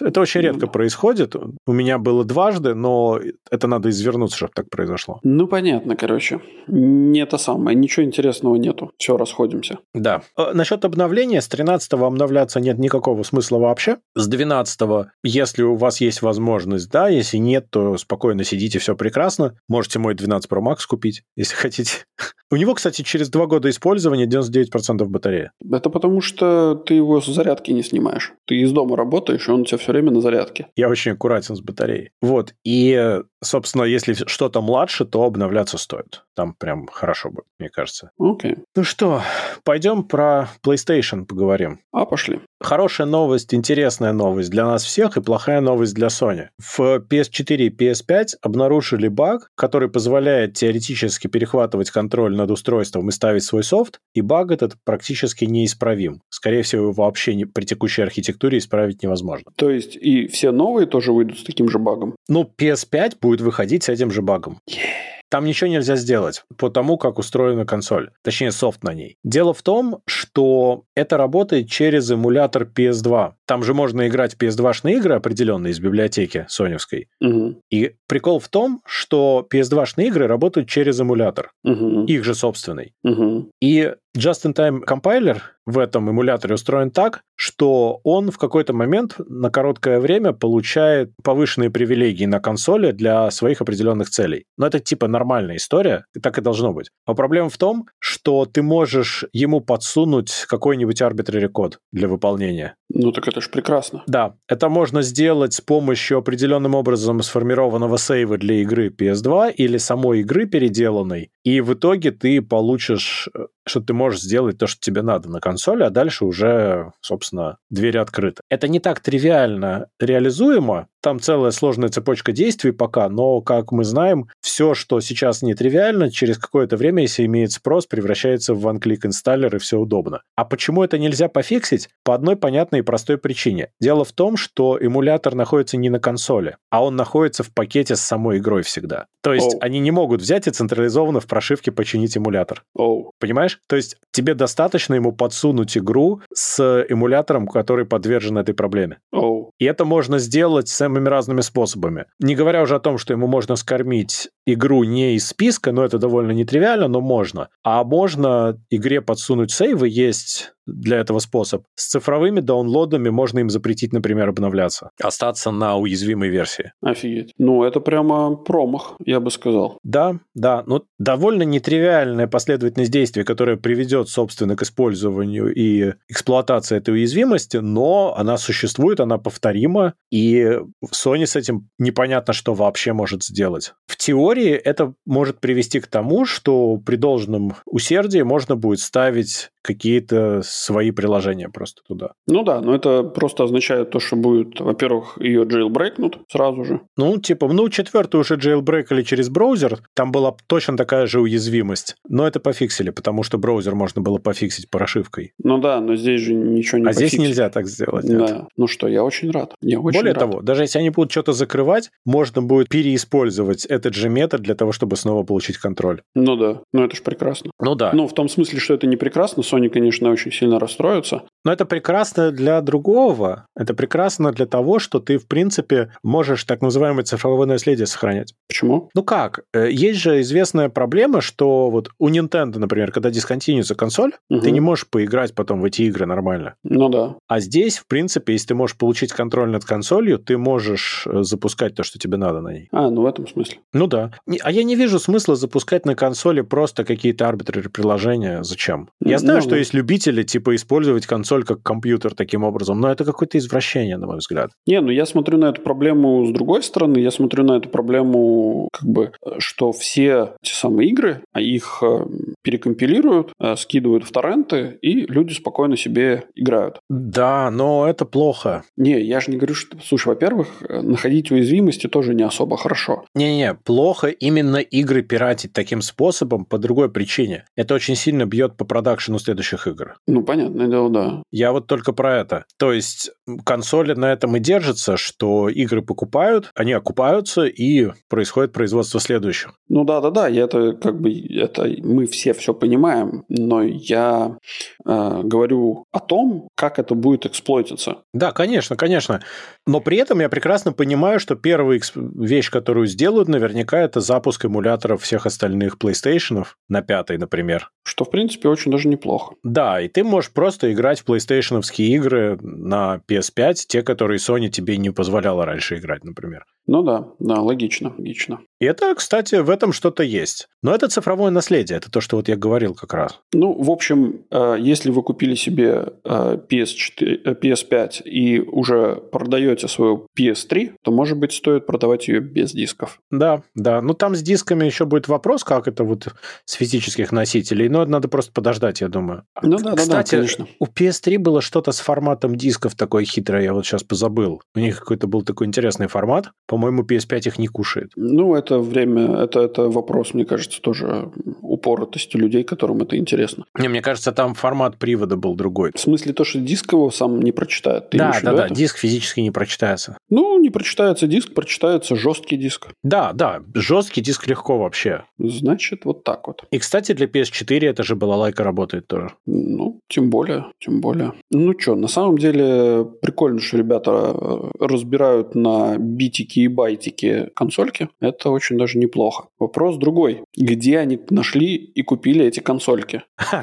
[0.00, 0.10] Деле...
[0.10, 1.34] Это очень редко происходит.
[1.66, 3.20] У меня было дважды, но
[3.50, 5.20] это надо извернуться, чтобы так произошло.
[5.22, 6.40] Ну, понятно, короче.
[6.66, 7.76] Не это самое.
[7.76, 8.92] Ничего интересного нету.
[8.98, 9.78] Все, расходимся.
[9.94, 10.22] Да.
[10.36, 11.40] Э, Насчет обновления.
[11.40, 13.98] С 13 обновляться нет никакого смысла вообще.
[14.14, 14.80] С 12
[15.22, 17.08] если у вас есть возможность, да.
[17.08, 19.58] Если нет, то спокойно сидите, все прекрасно.
[19.68, 22.06] Можете мой 12 Pro Max купить если хотите.
[22.50, 25.50] У него, кстати, через два года использования 99% батареи.
[25.72, 28.32] Это потому, что ты его с зарядки не снимаешь.
[28.46, 30.68] Ты из дома работаешь, и он у тебя все время на зарядке.
[30.76, 32.10] Я очень аккуратен с батареей.
[32.22, 32.54] Вот.
[32.64, 36.24] И, собственно, если что-то младше, то обновляться стоит.
[36.36, 38.10] Там прям хорошо будет, мне кажется.
[38.18, 38.52] Окей.
[38.52, 38.58] Okay.
[38.76, 39.22] Ну что,
[39.64, 41.80] пойдем про PlayStation поговорим.
[41.92, 42.40] А, пошли.
[42.60, 46.48] Хорошая новость, интересная новость для нас всех и плохая новость для Sony.
[46.58, 53.44] В PS4 и PS5 обнаружили баг, который позволяет теоретически перехватывать контроль над устройством и ставить
[53.44, 56.20] свой софт, и баг этот практически неисправим.
[56.30, 59.50] Скорее всего, его вообще не, при текущей архитектуре исправить невозможно.
[59.56, 62.14] То есть и все новые тоже выйдут с таким же багом?
[62.28, 64.58] Ну, PS5 будет выходить с этим же багом.
[64.68, 65.13] Yeah.
[65.34, 68.10] Там ничего нельзя сделать по тому, как устроена консоль.
[68.22, 69.16] Точнее, софт на ней.
[69.24, 73.32] Дело в том, что это работает через эмулятор PS2.
[73.44, 77.08] Там же можно играть PS2-шные игры определенные из библиотеки соневской.
[77.20, 77.62] Угу.
[77.68, 81.50] И прикол в том, что PS2-шные игры работают через эмулятор.
[81.64, 82.04] Угу.
[82.04, 82.92] Их же собственный.
[83.02, 83.50] Угу.
[83.60, 90.00] И Just-in-time компайлер в этом эмуляторе устроен так, что он в какой-то момент на короткое
[90.00, 94.44] время получает повышенные привилегии на консоли для своих определенных целей.
[94.56, 96.90] Но это типа нормальная история, и так и должно быть.
[97.06, 102.76] Но проблема в том, что ты можешь ему подсунуть какой-нибудь arbitrary код для выполнения.
[102.90, 104.02] Ну так это же прекрасно.
[104.06, 110.20] Да, это можно сделать с помощью определенным образом сформированного сейва для игры PS2 или самой
[110.20, 115.02] игры переделанной, и в итоге ты получишь, э, что ты можешь сделать то, что тебе
[115.02, 115.53] надо на консоли,
[115.86, 118.42] а дальше уже, собственно, двери открыты.
[118.48, 124.28] Это не так тривиально реализуемо, там целая сложная цепочка действий пока, но, как мы знаем,
[124.40, 129.58] все, что сейчас нетривиально, через какое-то время, если имеет спрос, превращается в one-click инсталлер, и
[129.58, 130.22] все удобно.
[130.34, 131.90] А почему это нельзя пофиксить?
[132.04, 133.68] По одной понятной и простой причине.
[133.82, 138.00] Дело в том, что эмулятор находится не на консоли, а он находится в пакете с
[138.00, 139.04] самой игрой всегда.
[139.22, 139.60] То есть Оу.
[139.60, 142.64] они не могут взять и централизованно в прошивке починить эмулятор.
[142.74, 143.12] Оу.
[143.20, 143.60] Понимаешь?
[143.68, 145.43] То есть тебе достаточно ему подсунуть
[145.76, 148.98] игру с эмулятором, который подвержен этой проблеме.
[149.12, 149.50] Оу.
[149.58, 152.06] И это можно сделать самыми разными способами.
[152.20, 155.98] Не говоря уже о том, что ему можно скормить игру не из списка, но это
[155.98, 157.48] довольно нетривиально, но можно.
[157.62, 161.64] А можно игре подсунуть сейвы, есть для этого способ.
[161.74, 164.90] С цифровыми даунлодами можно им запретить, например, обновляться.
[165.02, 166.72] Остаться на уязвимой версии.
[166.80, 167.32] Офигеть.
[167.38, 169.78] Ну, это прямо промах, я бы сказал.
[169.82, 176.94] Да, да, но довольно нетривиальная последовательность действий, которая приведет, собственно, к использованию и эксплуатации этой
[176.94, 180.60] уязвимости, но она существует, она повторима, и
[180.92, 183.74] Sony с этим непонятно, что вообще может сделать.
[183.86, 190.42] В теории это может привести к тому, что при должном усердии можно будет ставить какие-то
[190.44, 192.12] свои приложения просто туда.
[192.26, 196.80] Ну да, но это просто означает то, что будет, во-первых, ее jailbreakнут сразу же.
[196.98, 202.26] Ну, типа, ну, четвертый уже jailbreakали через браузер, там была точно такая же уязвимость, но
[202.26, 205.32] это пофиксили, потому что браузер можно было пофиксить прошивкой.
[205.42, 207.28] Ну да, но здесь же ничего не а здесь пофиксить.
[207.28, 208.04] нельзя так сделать.
[208.04, 208.18] нет.
[208.18, 208.48] Да.
[208.58, 209.54] Ну что, я очень рад.
[209.62, 210.20] Я очень Более рад.
[210.20, 214.72] того, даже если они будут что-то закрывать, можно будет переиспользовать этот же метод для того,
[214.72, 216.02] чтобы снова получить контроль.
[216.14, 217.50] Ну да, ну это же прекрасно.
[217.60, 217.92] Ну да.
[217.92, 221.24] Ну, в том смысле, что это не прекрасно, Sony, конечно, очень сильно расстроится.
[221.44, 223.46] Но это прекрасно для другого.
[223.56, 228.34] Это прекрасно для того, что ты, в принципе, можешь так называемое цифровое наследие сохранять.
[228.48, 228.88] Почему?
[228.94, 229.40] Ну как?
[229.52, 234.40] Э, Есть же известная проблема, что вот у Nintendo, например, когда дисконтинуется консоль, Мгм.
[234.40, 236.54] ты не можешь поиграть потом в эти игры нормально.
[236.64, 237.16] Ну да.
[237.28, 241.74] А здесь, в принципе, если ты можешь получить контроль над консолью, ты можешь э, запускать
[241.74, 242.68] то, что тебе надо на ней.
[242.72, 243.58] А, ну в этом смысле.
[243.72, 244.12] Ну да.
[244.42, 248.42] А я не вижу смысла запускать на консоли просто какие-то arbitrary приложения.
[248.42, 248.88] Зачем?
[249.04, 249.56] Я знаю, Ну, что ну.
[249.56, 254.18] есть любители, типа, использовать консоль как компьютер таким образом, но это какое-то извращение, на мой
[254.18, 254.50] взгляд.
[254.66, 256.98] Не, ну я смотрю на эту проблему с другой стороны.
[256.98, 262.06] Я смотрю на эту проблему, как бы, что все те самые игры, а их э,
[262.42, 266.78] перекомпилируют, э, скидывают в торренты, и люди спокойно себе играют.
[266.88, 268.62] Да, но это плохо.
[268.76, 269.76] Не, я же не говорю, что...
[269.82, 273.04] Слушай, во-первых, э, находить уязвимости тоже не особо хорошо.
[273.14, 277.44] Не-не, плохо именно игры пиратить таким способом по другой причине.
[277.56, 279.96] Это очень сильно бьет по продакшену следующих игр.
[280.06, 281.22] Ну, понятное дело, да.
[281.30, 282.44] Я вот только про это.
[282.58, 283.10] То есть
[283.44, 289.54] консоли на этом и держатся, что игры покупают, они окупаются, и происходит производство следующих.
[289.68, 294.36] Ну да, да, да, я это как бы это мы все все понимаем, но я
[294.84, 297.98] э, говорю о том, как это будет эксплойтиться.
[298.12, 299.22] Да, конечно, конечно.
[299.66, 305.02] Но при этом я прекрасно понимаю, что первая вещь, которую сделают, наверняка, это запуск эмуляторов
[305.02, 307.70] всех остальных PlayStation на пятой, например.
[307.84, 309.34] Что, в принципе, очень даже неплохо.
[309.42, 314.76] Да, и ты можешь просто играть в PlayStation игры на PS5, те, которые Sony тебе
[314.76, 316.44] не позволяла раньше играть, например.
[316.66, 318.40] Ну да, да, логично, логично.
[318.58, 320.48] И это, кстати, в этом что-то есть.
[320.62, 323.20] Но это цифровое наследие, это то, что вот я говорил как раз.
[323.34, 329.68] Ну, в общем, э, если вы купили себе э, PS4, э, PS5 и уже продаете
[329.68, 332.98] свою PS3, то, может быть, стоит продавать ее без дисков.
[333.10, 333.82] Да, да.
[333.82, 336.14] Ну, там с дисками еще будет вопрос, как это вот
[336.46, 339.24] с физических носителей, но это надо просто подождать, я думаю.
[339.42, 340.46] Ну да, да, да, Кстати, конечно.
[340.58, 340.66] у
[341.04, 344.42] PS3 было что-то с форматом дисков такое хитрое, я вот сейчас позабыл.
[344.54, 346.30] У них какой-то был такой интересный формат.
[346.46, 347.92] По-моему, PS5 их не кушает.
[347.96, 351.10] Ну, это время, это, это вопрос, мне кажется, тоже
[351.42, 353.44] упоротости людей, которым это интересно.
[353.58, 355.72] Не, мне кажется, там формат привода был другой.
[355.74, 357.90] В смысле то, что диск его сам не прочитает.
[357.90, 358.54] Ты да, да, да, это?
[358.54, 359.96] диск физически не прочитается.
[360.10, 362.68] Ну, не прочитается диск, прочитается жесткий диск.
[362.82, 365.04] Да, да, жесткий диск легко вообще.
[365.18, 366.44] Значит, вот так вот.
[366.50, 369.10] И, кстати, для PS4 это же балалайка работает тоже.
[369.26, 371.12] Ну, тем более, тем более.
[371.30, 377.88] Ну что, на самом деле прикольно, что ребята э, разбирают на битики и байтики консольки.
[378.00, 379.28] Это очень даже неплохо.
[379.38, 380.24] Вопрос другой.
[380.36, 383.02] Где они нашли и купили эти консольки?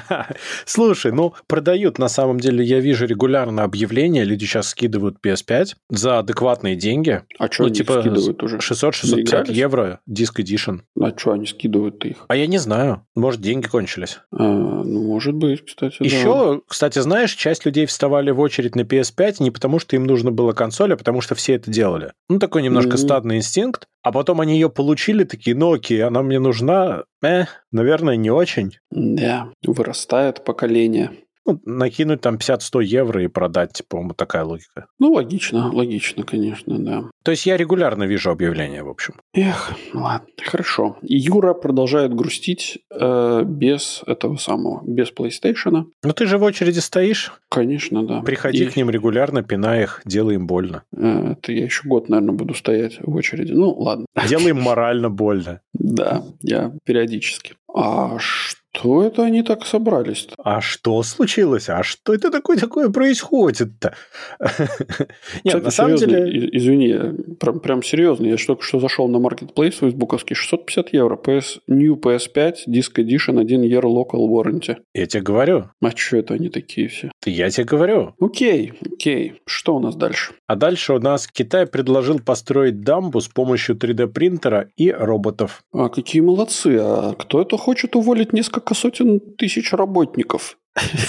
[0.66, 6.24] Слушай, ну, продают на самом деле, я вижу регулярно объявления, люди сейчас скидывают PS5 за
[6.52, 7.22] адекватные деньги.
[7.40, 8.58] А что ну, они типа скидывают уже?
[8.58, 9.56] 600-650 Наигрались?
[9.58, 10.82] евро, диск Edition.
[11.00, 12.26] А что они скидывают их?
[12.28, 14.20] А я не знаю, может, деньги кончились.
[14.32, 16.06] А, ну, может быть, кстати, да.
[16.06, 20.32] Еще, кстати, знаешь, часть людей вставали в очередь на PS5 не потому, что им нужно
[20.32, 22.12] было консоль, а потому что все это делали.
[22.30, 22.98] Ну, такой немножко Мгм.
[22.98, 23.88] стадный инстинкт.
[24.04, 27.04] А потом они ее получили, такие, ну окей, она мне нужна.
[27.24, 28.78] Э, наверное, не очень.
[28.90, 31.12] Да, вырастает поколение.
[31.46, 34.86] Ну, накинуть там 50-100 евро и продать, типа, по-моему, такая логика.
[35.00, 37.04] Ну, логично, логично, конечно, да.
[37.24, 39.16] То есть я регулярно вижу объявления, в общем.
[39.34, 40.98] Эх, ладно, хорошо.
[41.02, 45.86] И Юра продолжает грустить э, без этого самого, без PlayStation.
[46.04, 48.22] Ну ты же в очереди стоишь, Конечно, да.
[48.22, 50.84] приходи И, к ним регулярно, пинай их, делай им больно.
[50.96, 53.54] э, это я еще год, наверное, буду стоять в очереди.
[53.54, 54.06] Ну, ладно.
[54.28, 55.62] Делай им морально больно.
[55.74, 57.56] Да, я периодически.
[57.74, 60.34] А что это они так собрались -то?
[60.44, 61.70] А что случилось?
[61.70, 63.96] А что это такое такое происходит-то?
[65.44, 66.50] Нет, на самом деле...
[66.58, 68.28] извини, прям, прям серьезно.
[68.28, 71.16] Я только что зашел на Marketplace фейсбуковский, 650 евро.
[71.16, 74.78] PS, New PS5, Disc Edition, 1 year local warranty.
[74.94, 75.66] Я тебе говорю.
[75.82, 77.12] А что это они такие все?
[77.26, 78.14] Я тебе говорю.
[78.20, 79.34] Окей, окей.
[79.46, 80.34] Что у нас дальше?
[80.48, 85.64] А дальше у нас Китай предложил построить дамбу с помощью 3D-принтера и роботов.
[85.74, 86.78] А какие молодцы.
[86.80, 90.58] А кто это хочет уволить несколько сотен тысяч работников?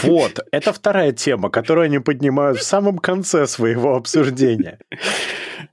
[0.03, 4.79] Вот, это вторая тема, которую они поднимают в самом конце своего обсуждения.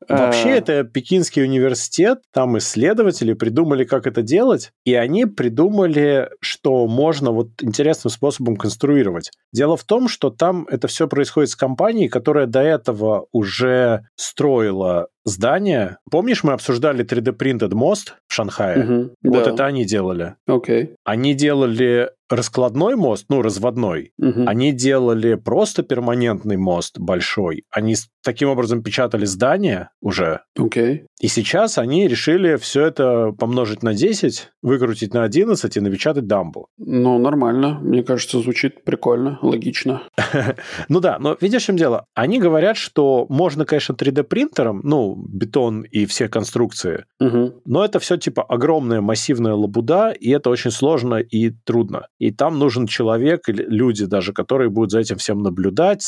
[0.08, 6.88] Вообще, А, это Пекинский университет, там исследователи придумали, как это делать, и они придумали, что
[6.88, 9.32] можно вот интересным способом конструировать.
[9.52, 15.08] Дело в том, что там это все происходит с компанией, которая до этого уже строила
[15.26, 15.98] здание.
[16.10, 18.84] Помнишь, мы обсуждали 3D-принтед мост в Шанхае?
[18.84, 20.36] мгм, Вот да, это они делали.
[20.48, 20.96] Окей.
[21.04, 24.14] Они делали раскладной мост, ну, разводной.
[24.18, 24.48] Мгм.
[24.48, 27.64] Они делали просто перманентный мост большой.
[27.72, 30.42] Они таким образом печатали здание уже.
[30.58, 31.06] Окей.
[31.20, 36.68] И сейчас они решили все это помножить на 10, выкрутить на 11 и напечатать дамбу.
[36.78, 37.80] Ну, нормально.
[37.82, 40.04] Мне кажется, звучит прикольно, логично.
[40.88, 42.06] Ну да, но видишь, в чем дело?
[42.14, 48.44] Они говорят, что можно, конечно, 3D-принтером, ну, бетон и все конструкции, но это все типа
[48.44, 52.08] огромная массивная лабуда, и это очень сложно и трудно.
[52.20, 56.06] И там нужен человек или люди даже, которые будут за этим всем наблюдать,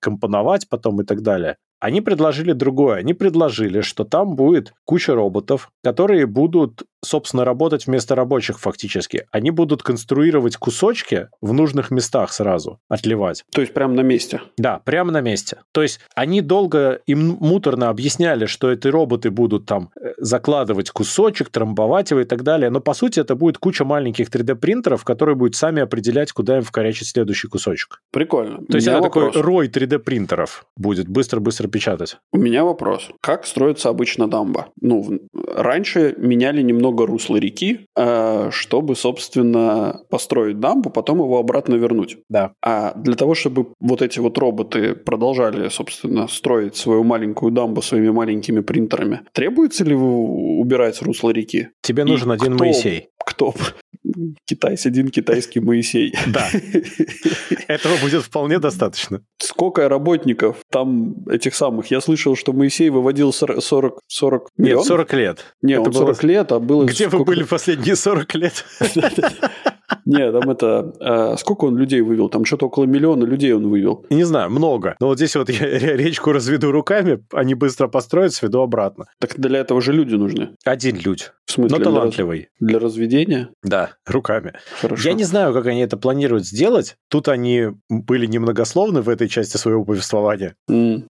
[0.00, 1.56] компоновать потом и так далее.
[1.80, 2.96] Они предложили другое.
[2.96, 9.26] Они предложили, что там будет куча роботов, которые будут, собственно, работать вместо рабочих фактически.
[9.30, 13.44] Они будут конструировать кусочки в нужных местах сразу, отливать.
[13.52, 14.40] То есть прямо на месте.
[14.56, 15.58] Да, прямо на месте.
[15.72, 21.48] То есть они долго и муторно объясняли, что эти роботы будут там э, закладывать кусочек,
[21.50, 22.70] трамбовать его и так далее.
[22.70, 27.08] Но по сути это будет куча маленьких 3D-принтеров, которые будут сами определять, куда им вкорячить
[27.08, 28.00] следующий кусочек.
[28.10, 28.64] Прикольно.
[28.66, 29.32] То есть это вопрос.
[29.34, 32.18] такой рой 3D-принтеров будет быстро-быстро печатать.
[32.32, 33.10] У меня вопрос.
[33.20, 34.68] Как строится обычно дамба?
[34.80, 35.20] Ну,
[35.54, 42.18] раньше меняли немного русло реки, э, чтобы, собственно, построить дамбу, потом его обратно вернуть.
[42.28, 42.52] Да.
[42.64, 48.10] А для того, чтобы вот эти вот роботы продолжали, собственно, строить свою маленькую дамбу своими
[48.10, 51.68] маленькими принтерами, требуется ли убирать русло реки?
[51.82, 53.08] Тебе И нужен один кто- Моисей.
[53.24, 53.54] Кто?
[54.44, 56.14] Китайс один китайский Моисей.
[56.28, 56.48] Да.
[57.68, 59.22] Этого будет вполне достаточно.
[59.38, 61.90] Сколько работников там этих самых?
[61.90, 64.86] Я слышал, что Моисей выводил сор- 40, 40 Нет, миллионов.
[64.86, 65.44] 40 лет.
[65.62, 66.84] Не, Это он было- 40 лет, а было...
[66.84, 68.64] Где вы сколько- были последние 40 лет?
[70.08, 70.92] Не, там это...
[71.00, 72.30] а, сколько он людей вывел?
[72.30, 74.06] Там что-то около миллиона людей он вывел.
[74.08, 74.96] Не знаю, много.
[75.00, 79.04] Но вот здесь вот я речку разведу руками, они быстро построят, сведу обратно.
[79.20, 80.50] Так для этого же люди нужны.
[80.64, 82.48] Один людь, В смысле, но талантливый.
[82.58, 83.50] Для разведения?
[83.62, 84.54] Да, руками.
[84.80, 85.08] Хорошо.
[85.08, 86.96] Я не знаю, как они это планируют сделать.
[87.10, 90.54] Тут они были немногословны в этой части своего повествования.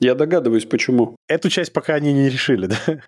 [0.01, 1.17] Я догадываюсь, почему.
[1.29, 3.01] Эту часть пока они не решили, да?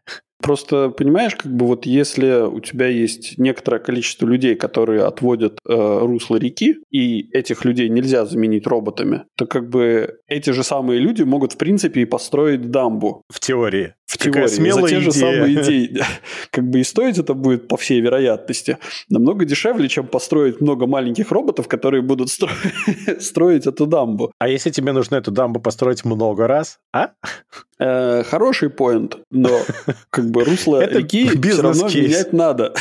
[0.44, 5.98] Просто, понимаешь, как бы вот если у тебя есть некоторое количество людей, которые отводят э,
[6.02, 11.22] русло реки, и этих людей нельзя заменить роботами, то как бы эти же самые люди
[11.22, 13.22] могут, в принципе, и построить дамбу.
[13.32, 13.94] В теории.
[14.04, 14.46] В теории.
[14.48, 15.00] Смелая за те идея.
[15.00, 16.02] же самые идеи.
[16.50, 18.76] Как бы и стоить это будет, по всей вероятности,
[19.08, 22.50] намного дешевле, чем построить много маленьких роботов, которые будут стро...
[23.18, 24.30] строить эту дамбу.
[24.38, 27.12] А если тебе нужно эту дамбу построить много раз, а?
[27.78, 29.50] Э, хороший поинт, но
[30.10, 32.74] как бы русло реки все равно менять надо.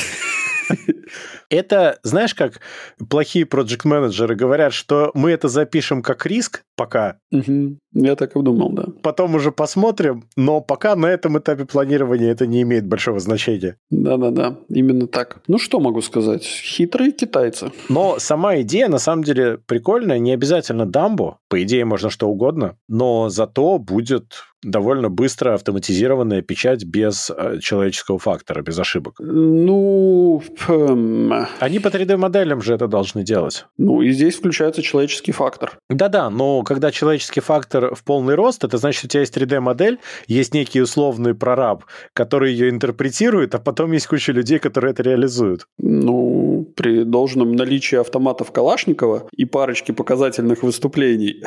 [1.49, 2.61] Это, знаешь, как
[3.09, 7.17] плохие проект-менеджеры говорят, что мы это запишем как риск пока.
[7.31, 7.77] Угу.
[7.93, 8.85] Я так и думал, да.
[9.03, 13.77] Потом уже посмотрим, но пока на этом этапе планирования это не имеет большого значения.
[13.91, 15.41] Да-да-да, именно так.
[15.47, 16.43] Ну, что могу сказать?
[16.43, 17.71] Хитрые китайцы.
[17.87, 20.17] Но сама идея, на самом деле, прикольная.
[20.17, 21.37] Не обязательно дамбу.
[21.49, 22.77] По идее, можно что угодно.
[22.87, 29.15] Но зато будет довольно быстро автоматизированная печать без э, человеческого фактора, без ошибок.
[29.19, 31.33] Ну, эм...
[31.59, 33.65] они по 3D-моделям же это должны делать.
[33.77, 35.77] Ну, и здесь включается человеческий фактор.
[35.89, 40.53] Да-да, но когда человеческий фактор в полный рост, это значит, у тебя есть 3D-модель, есть
[40.53, 45.67] некий условный прораб, который ее интерпретирует, а потом есть куча людей, которые это реализуют.
[45.77, 51.43] Ну, при должном наличии автоматов Калашникова и парочки показательных выступлений,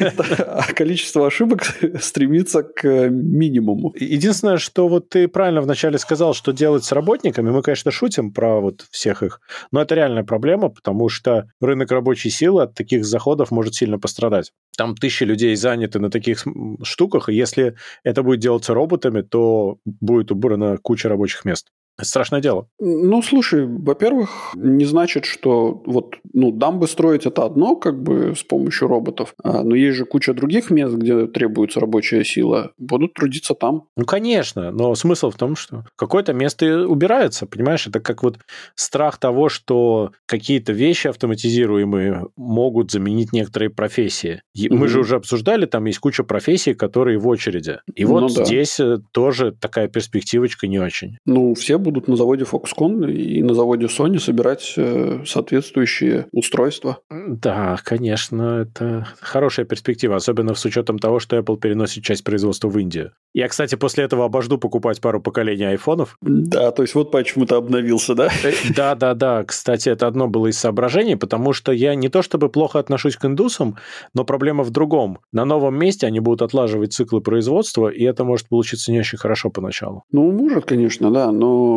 [0.38, 1.62] а количество ошибок
[2.00, 3.94] стремится к минимуму.
[3.98, 8.60] Единственное, что вот ты правильно вначале сказал, что делать с работниками, мы, конечно, шутим про
[8.60, 9.40] вот всех их,
[9.72, 14.52] но это реальная проблема, потому что рынок рабочей силы от таких заходов может сильно пострадать.
[14.76, 16.44] Там тысячи людей заняты на таких
[16.82, 21.68] штуках, и если это будет делаться роботами, то будет убрана куча рабочих мест.
[21.98, 22.68] Это страшное дело.
[22.78, 28.42] Ну, слушай, во-первых, не значит, что вот, ну, дамбы строить это одно, как бы с
[28.42, 33.54] помощью роботов, а, но есть же куча других мест, где требуется рабочая сила, будут трудиться
[33.54, 33.84] там.
[33.96, 38.38] Ну, конечно, но смысл в том, что какое-то место убирается, понимаешь, это как вот
[38.74, 44.42] страх того, что какие-то вещи автоматизируемые могут заменить некоторые профессии.
[44.54, 44.74] Угу.
[44.74, 47.78] Мы же уже обсуждали, там есть куча профессий, которые в очереди.
[47.94, 48.44] И вот ну, да.
[48.44, 51.16] здесь э, тоже такая перспективочка не очень.
[51.24, 56.98] Ну, все будут на заводе Foxconn и на заводе Sony собирать э, соответствующие устройства.
[57.10, 62.76] Да, конечно, это хорошая перспектива, особенно с учетом того, что Apple переносит часть производства в
[62.76, 63.12] Индию.
[63.32, 66.16] Я, кстати, после этого обожду покупать пару поколений айфонов.
[66.22, 68.30] Да, то есть вот почему ты обновился, да?
[68.42, 69.44] Э, да, да, да.
[69.44, 73.24] Кстати, это одно было из соображений, потому что я не то чтобы плохо отношусь к
[73.24, 73.76] индусам,
[74.14, 75.18] но проблема в другом.
[75.32, 79.50] На новом месте они будут отлаживать циклы производства, и это может получиться не очень хорошо
[79.50, 80.02] поначалу.
[80.10, 81.75] Ну, может, конечно, да, но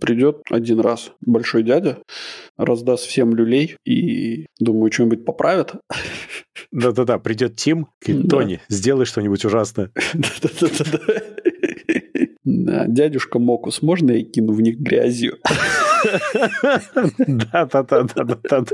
[0.00, 1.98] придет один раз большой дядя,
[2.56, 5.72] раздаст всем люлей и, думаю, что-нибудь поправит.
[6.70, 9.90] Да-да-да, придет Тим, говорит, Тони, сделай что-нибудь ужасное.
[10.14, 11.22] Да-да-да.
[12.44, 15.38] Да, дядюшка Мокус, можно я кину в них грязью?
[17.18, 18.64] Да-да-да-да-да.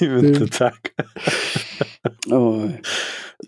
[0.00, 0.92] Именно так.
[2.30, 2.80] Ой.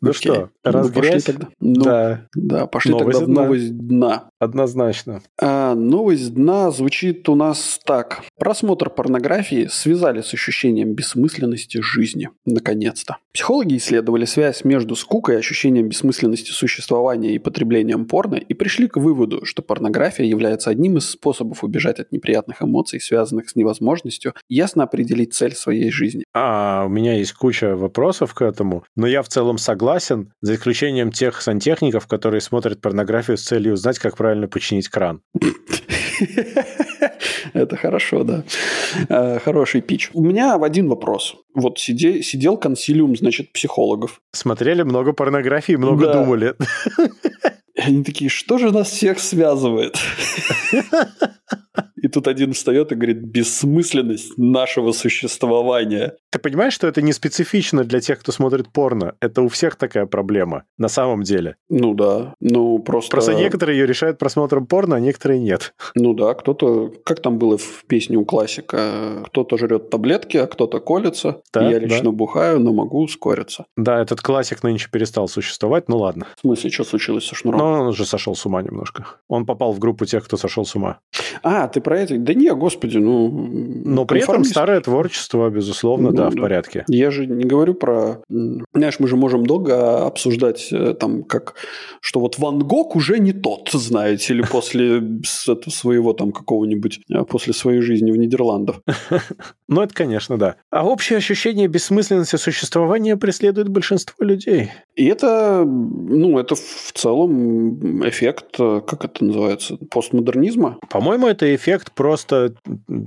[0.01, 1.49] Ну что, ну, тогда.
[1.61, 2.27] Ну, да.
[2.35, 4.31] да, пошли тогда в новость дна.
[4.39, 5.23] Однозначно.
[5.41, 8.23] А, новость дна звучит у нас так.
[8.39, 12.29] Просмотр порнографии связали с ощущением бессмысленности жизни.
[12.45, 13.17] Наконец-то.
[13.33, 18.99] Психологи исследовали связь между скукой, и ощущением бессмысленности существования и потреблением порно и пришли к
[18.99, 24.85] выводу, что порнография является одним из способов убежать от неприятных эмоций, связанных с невозможностью ясно
[24.85, 26.25] определить цель своей жизни.
[26.35, 31.13] А, у меня есть куча вопросов к этому, но я в целом согласен за исключением
[31.13, 35.21] тех сантехников, которые смотрят порнографию с целью узнать, как правильно починить кран.
[37.55, 38.45] Это хорошо, да.
[39.09, 40.11] Э, хороший пич.
[40.13, 41.37] У меня один вопрос.
[41.55, 44.21] Вот сиде, сидел консилиум, значит, психологов.
[44.33, 46.13] Смотрели много порнографии, много да.
[46.15, 46.55] думали.
[47.77, 49.97] Они такие, что же нас всех связывает?
[52.03, 56.15] И тут один встает и говорит, бессмысленность нашего существования.
[56.31, 59.15] Ты понимаешь, что это не специфично для тех, кто смотрит порно?
[59.21, 61.57] Это у всех такая проблема, на самом деле.
[61.69, 63.11] Ну да, ну просто...
[63.11, 65.75] Просто некоторые ее решают просмотром порно, а некоторые нет.
[65.95, 70.81] Ну да, кто-то, как там было в песне у классика, кто-то жрет таблетки, а кто-то
[70.81, 71.43] колется.
[71.53, 72.13] Да, Я лично да.
[72.13, 73.67] бухаю, но могу ускориться.
[73.77, 76.27] Да, этот классик нынче перестал существовать, ну ладно.
[76.37, 77.59] В смысле, что случилось со Шнуром?
[77.59, 79.07] Ну, он уже сошел с ума немножко.
[79.29, 80.99] Он попал в группу тех, кто сошел с ума.
[81.43, 82.19] А, ты про это?
[82.19, 83.29] Да не, господи, ну...
[83.29, 86.85] Но при этом старое творчество, безусловно, ну, да, в порядке.
[86.89, 88.23] Я же не говорю про...
[88.75, 91.55] Знаешь, мы же можем долго обсуждать э, там, как...
[92.01, 97.01] Что вот Ван Гог уже не тот, знаете, или после своего там какого-нибудь...
[97.11, 98.83] Э, после своей жизни в Нидерландах.
[99.71, 100.57] Ну, это, конечно, да.
[100.71, 104.71] А общее ощущение бессмысленности существования преследует большинство людей.
[104.99, 110.79] И это, ну, это в целом эффект, как это называется, постмодернизма.
[110.91, 112.55] По-моему, это эффект просто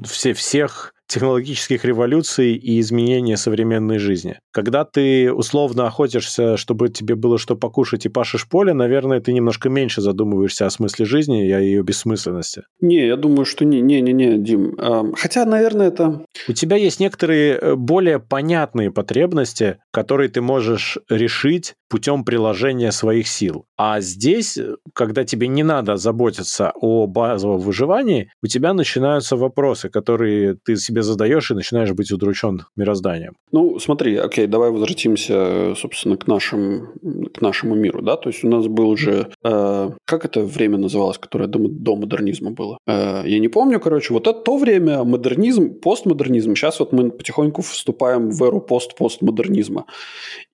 [0.06, 4.40] все, всех технологических революций и изменения современной жизни.
[4.54, 9.68] Когда ты условно охотишься, чтобы тебе было что покушать и пашешь поле, наверное, ты немножко
[9.68, 12.64] меньше задумываешься о смысле жизни и о ее бессмысленности.
[12.80, 14.78] Не, я думаю, что не, не, не, не, Дим.
[15.18, 16.22] Хотя, наверное, это...
[16.48, 23.28] У тебя есть некоторые э, более понятные потребности, которые ты можешь решить путем приложения своих
[23.28, 23.66] сил.
[23.78, 24.58] А здесь,
[24.94, 31.04] когда тебе не надо заботиться о базовом выживании, у тебя начинаются вопросы, которые ты себе
[31.04, 33.36] задаешь и начинаешь быть удручен мирозданием.
[33.52, 36.94] Ну, смотри, окей, давай возвратимся, собственно, к, нашим,
[37.34, 41.18] к нашему миру, да, то есть у нас был же, э, как это время называлось,
[41.18, 42.78] которое до, до модернизма было?
[42.88, 47.62] Э, я не помню, короче, вот это то время, модернизм, постмодернизм, сейчас вот мы потихоньку
[47.62, 49.86] вступаем в эру пост-постмодернизма.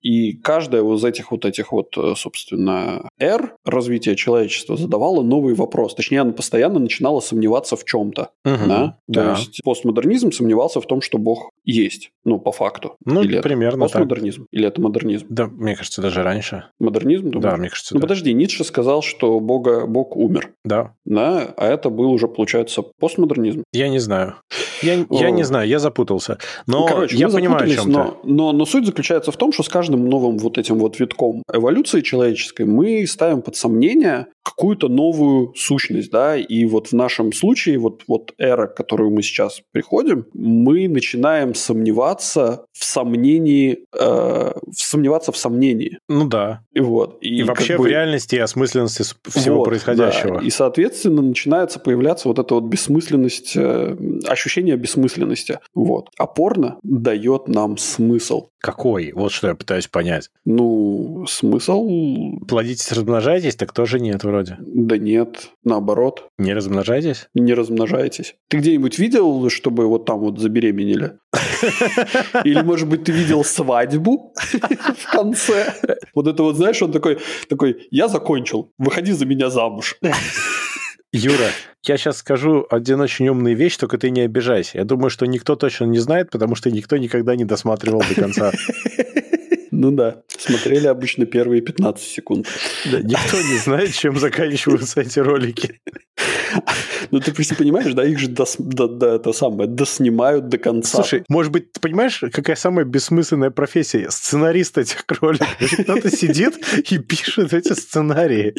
[0.02, 5.94] И каждая из этих вот этих вот, э, собственно, эр развития человечества задавала новый вопрос.
[5.94, 8.30] Точнее, она постоянно начинала сомневаться в чем-то.
[8.44, 8.98] Угу, да?
[9.06, 9.34] да.
[9.34, 12.10] То есть постмодернизм сомневался в том, что Бог есть.
[12.24, 12.96] Ну, по факту.
[13.04, 14.42] Ну, Или примерно это постмодернизм?
[14.42, 14.48] Так.
[14.52, 15.26] Или это модернизм?
[15.28, 16.64] Да, мне кажется, даже раньше.
[16.78, 17.30] Модернизм?
[17.30, 17.50] Думаешь?
[17.50, 18.04] Да, мне кажется, Ну, да.
[18.04, 20.50] подожди, Ницше сказал, что Бога, Бог умер.
[20.64, 20.94] Да.
[21.04, 23.64] Да, а это был уже, получается, постмодернизм.
[23.72, 24.34] Я не знаю.
[24.82, 26.38] Я, я не знаю, я запутался.
[26.66, 29.68] Но Короче, я понимаю, о чем но, но, но суть заключается в том, что с
[29.68, 31.17] каждым новым вот этим вот витком
[31.52, 37.78] эволюции человеческой мы ставим под сомнение какую-то новую сущность, да, и вот в нашем случае,
[37.78, 45.32] вот, вот эра, к которой мы сейчас приходим, мы начинаем сомневаться в сомнении, э, сомневаться
[45.32, 45.98] в сомнении.
[46.08, 46.62] Ну да.
[46.72, 47.18] И вот.
[47.20, 50.40] И, и вообще бы, в реальности и осмысленности всего вот, происходящего.
[50.40, 50.46] Да.
[50.46, 53.96] И, соответственно, начинается появляться вот эта вот бессмысленность, э,
[54.26, 55.60] ощущение бессмысленности.
[55.74, 56.08] Вот.
[56.18, 58.48] А порно дает нам смысл.
[58.60, 59.12] Какой?
[59.12, 60.30] Вот что я пытаюсь понять.
[60.44, 62.38] Ну, смысл...
[62.46, 64.56] Плодитесь, размножайтесь, так тоже нет вроде.
[64.60, 66.28] Да нет, наоборот.
[66.38, 67.28] Не размножайтесь?
[67.34, 68.34] Не размножайтесь.
[68.48, 71.18] Ты где-нибудь видел, чтобы вот там вот забеременели?
[72.44, 75.74] Или, может быть, ты видел свадьбу в конце?
[76.14, 79.96] Вот это вот, знаешь, он такой, такой, я закончил, выходи за меня замуж.
[81.12, 81.48] Юра,
[81.84, 84.78] я сейчас скажу один очень умный вещь, только ты не обижайся.
[84.78, 88.52] Я думаю, что никто точно не знает, потому что никто никогда не досматривал до конца.
[89.80, 92.48] Ну да, смотрели обычно первые 15 секунд.
[92.90, 95.80] Да, никто не знает, чем заканчиваются эти ролики.
[97.12, 100.96] Ну, ты просто понимаешь, да, их же до, до, до, это самое, доснимают до конца.
[100.96, 104.10] Слушай, может быть, ты понимаешь, какая самая бессмысленная профессия?
[104.10, 105.48] Сценарист этих роликов.
[105.78, 106.56] Кто-то сидит
[106.90, 108.54] и пишет эти сценарии.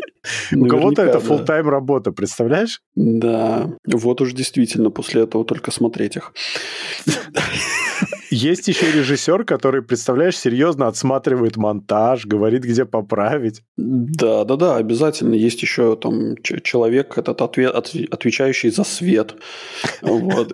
[0.56, 2.80] У кого-то это full-time работа, представляешь?
[2.96, 6.34] Да, вот уж действительно после этого только смотреть их.
[8.30, 13.64] Есть еще режиссер, который, представляешь, серьезно отсматривает монтаж, говорит, где поправить.
[13.78, 15.34] Да, да, да, обязательно.
[15.34, 19.36] Есть еще там человек, этот ответ, отвечающий за свет.
[20.02, 20.54] Вот.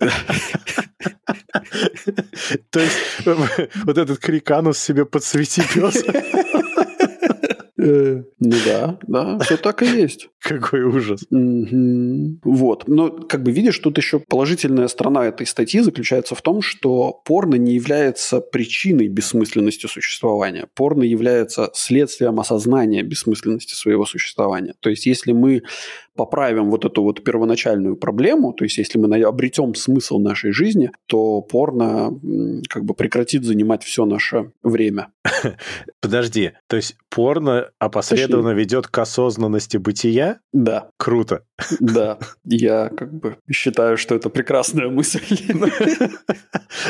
[2.70, 2.98] То есть
[3.86, 6.04] вот этот криканус себе подсвети пес.
[7.86, 10.30] Ну да, да, все так и есть.
[10.40, 11.26] Какой ужас.
[11.32, 12.88] Вот.
[12.88, 17.56] Но, как бы видишь, тут еще положительная сторона этой статьи заключается в том, что порно
[17.56, 20.68] не является причиной бессмысленности существования.
[20.74, 24.74] Порно является следствием осознания бессмысленности своего существования.
[24.80, 25.64] То есть, если мы
[26.16, 31.42] поправим вот эту вот первоначальную проблему, то есть если мы обретем смысл нашей жизни, то
[31.42, 32.12] порно
[32.70, 35.10] как бы прекратит занимать все наше время.
[36.02, 38.64] Подожди, то есть порно опосредованно Точнее.
[38.64, 40.40] ведет к осознанности бытия?
[40.54, 40.90] Да.
[40.98, 41.44] Круто.
[41.80, 45.22] Да, я как бы считаю, что это прекрасная мысль.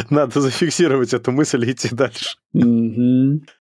[0.09, 2.37] Надо зафиксировать эту мысль и идти дальше.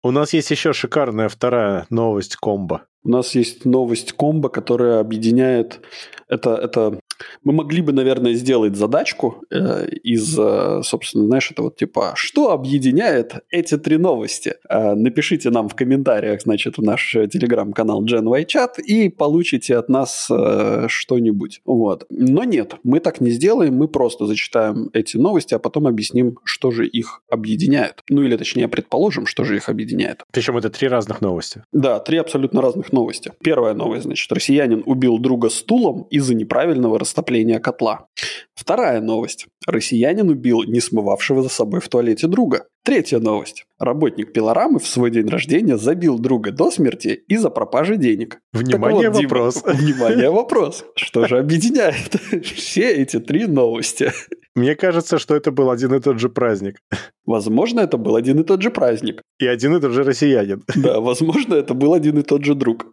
[0.02, 2.86] У нас есть еще шикарная вторая новость комбо.
[3.04, 5.82] У нас есть новость комбо, которая объединяет...
[6.28, 7.00] Это, это
[7.44, 12.52] мы могли бы, наверное, сделать задачку э, из, э, собственно, знаешь, это вот типа, что
[12.52, 14.56] объединяет эти три новости?
[14.70, 19.90] Э, напишите нам в комментариях, значит, в наш телеграм-канал Gen y Chat и получите от
[19.90, 21.62] нас э, что-нибудь.
[21.66, 22.06] Вот.
[22.10, 26.72] Но нет, мы так не сделаем, мы просто зачитаем эти новости, а потом объясним, что
[26.72, 28.04] же их объединяет.
[28.10, 30.24] Ну или точнее предположим, что же их объединяет.
[30.32, 31.64] Причем это три разных новости.
[31.72, 33.32] Да, три абсолютно разных новости.
[33.44, 38.08] Первая новость, значит, россиянин убил друга стулом из-за неправильного растопления котла.
[38.60, 39.48] Вторая новость.
[39.66, 42.66] Россиянин убил не смывавшего за собой в туалете друга.
[42.84, 43.66] Третья новость.
[43.80, 48.40] Работник пилорамы в свой день рождения забил друга до смерти из-за пропажи денег.
[48.52, 49.64] Внимание, вот, вопрос.
[49.64, 50.84] Дима, внимание, вопрос.
[50.98, 54.12] Что же объединяет все эти три новости?
[54.56, 56.82] Мне кажется, что это был один и тот же праздник.
[57.26, 59.22] Возможно, это был один и тот же праздник.
[59.40, 60.64] И один и тот же россиянин.
[60.76, 62.88] Да, возможно, это был один и тот же друг.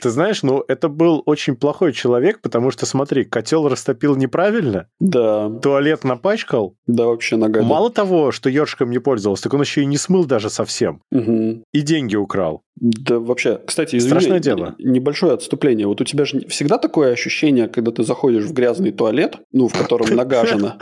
[0.00, 4.47] Ты знаешь, ну, это был очень плохой человек, потому что, смотри, котел растопил неправильно.
[5.00, 5.50] Да.
[5.62, 6.74] Туалет напачкал.
[6.86, 7.68] Да, вообще нагадил.
[7.68, 11.02] Мало того, что ёршиком не пользовался, так он еще и не смыл даже совсем.
[11.10, 11.64] Угу.
[11.72, 12.62] И деньги украл.
[12.80, 14.74] Да, вообще, кстати, извини, Страшное дело.
[14.78, 15.86] небольшое отступление.
[15.86, 19.76] Вот у тебя же всегда такое ощущение, когда ты заходишь в грязный туалет, ну, в
[19.76, 20.74] котором нагажено.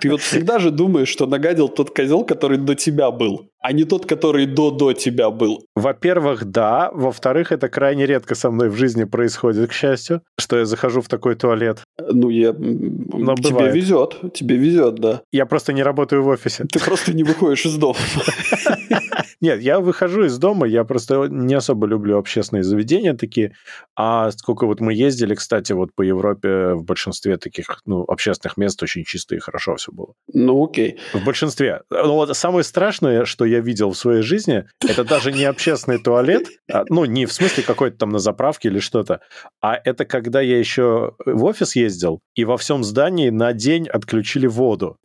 [0.00, 3.84] Ты вот всегда же думаешь, что нагадил тот козел, который до тебя был, а не
[3.84, 5.64] тот, который до-до тебя был.
[5.74, 6.90] Во-первых, да.
[6.92, 11.08] Во-вторых, это крайне редко со мной в жизни происходит, к счастью, что я захожу в
[11.08, 11.78] такой туалет.
[11.98, 12.52] Ну, я...
[12.52, 13.74] тебе бывает.
[13.74, 15.22] везет, тебе везет, да.
[15.32, 16.66] Я просто не работаю в офисе.
[16.70, 17.96] Ты просто не выходишь из дома.
[19.40, 23.54] Нет, я выхожу из дома, я просто не особо люблю общественные заведения такие.
[23.96, 28.82] А сколько вот мы ездили, кстати, вот по Европе в большинстве таких, ну, общественных мест
[28.82, 30.14] очень чисто и хорошо все было.
[30.32, 30.98] Ну, окей.
[31.12, 31.82] В большинстве.
[31.90, 36.48] Но вот самое страшное, что я видел в своей жизни, это даже не общественный туалет,
[36.72, 39.20] а, ну, не в смысле какой-то там на заправке или что-то,
[39.60, 44.46] а это когда я еще в офис ездил, и во всем здании на день отключили
[44.46, 44.96] воду.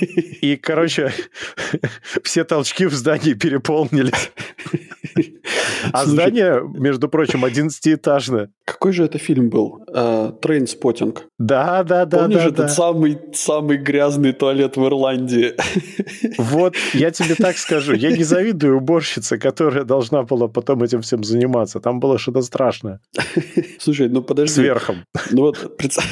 [0.00, 1.12] И, короче,
[2.22, 4.30] все толчки в здании переполнились.
[5.92, 8.50] А здание, между прочим, 11-этажное.
[8.64, 9.84] Какой же это фильм был?
[10.40, 11.24] Трейнспотинг.
[11.38, 12.68] Да, да, да, Помнишь да, этот да.
[12.68, 15.54] самый, самый грязный туалет в Ирландии?
[16.38, 21.24] Вот, я тебе так скажу, я не завидую уборщице, которая должна была потом этим всем
[21.24, 21.80] заниматься.
[21.80, 23.00] Там было что-то страшное.
[23.78, 24.54] Слушай, ну подожди.
[24.54, 25.04] Сверхом.
[25.30, 26.06] Ну вот, представь...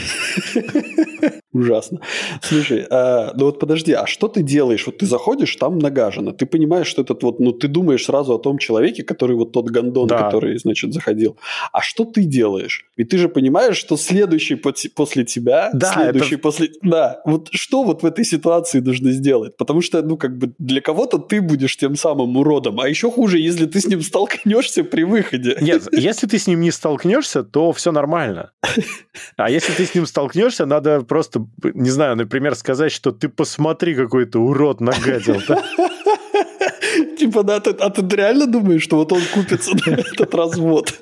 [1.56, 2.00] Ужасно.
[2.42, 4.84] Слушай, а, ну вот подожди, а что ты делаешь?
[4.86, 6.32] Вот ты заходишь, там нагажено.
[6.32, 9.70] Ты понимаешь, что этот вот, ну ты думаешь сразу о том человеке, который вот тот
[9.70, 10.18] гондон, Да.
[10.24, 11.36] который, значит, заходил.
[11.72, 12.84] А что ты делаешь?
[12.96, 16.68] Ведь ты же понимаешь, что следующий после тебя, Да, следующий это- после...
[16.82, 19.56] Да, вот что вот в этой ситуации нужно сделать?
[19.56, 23.38] Потому что, ну как бы для кого-то ты будешь тем самым уродом, а еще хуже,
[23.38, 25.56] если ты с ним столкнешься при выходе.
[25.62, 28.50] Нет, если ты с ним не столкнешься, то все нормально.
[29.36, 33.94] А если ты с ним столкнешься, надо просто, не знаю, например, сказать, что ты посмотри,
[33.94, 35.40] какой ты урод нагадил.
[37.18, 40.92] Типа, да, ты- а ты реально думаешь, что вот он купится на этот развод?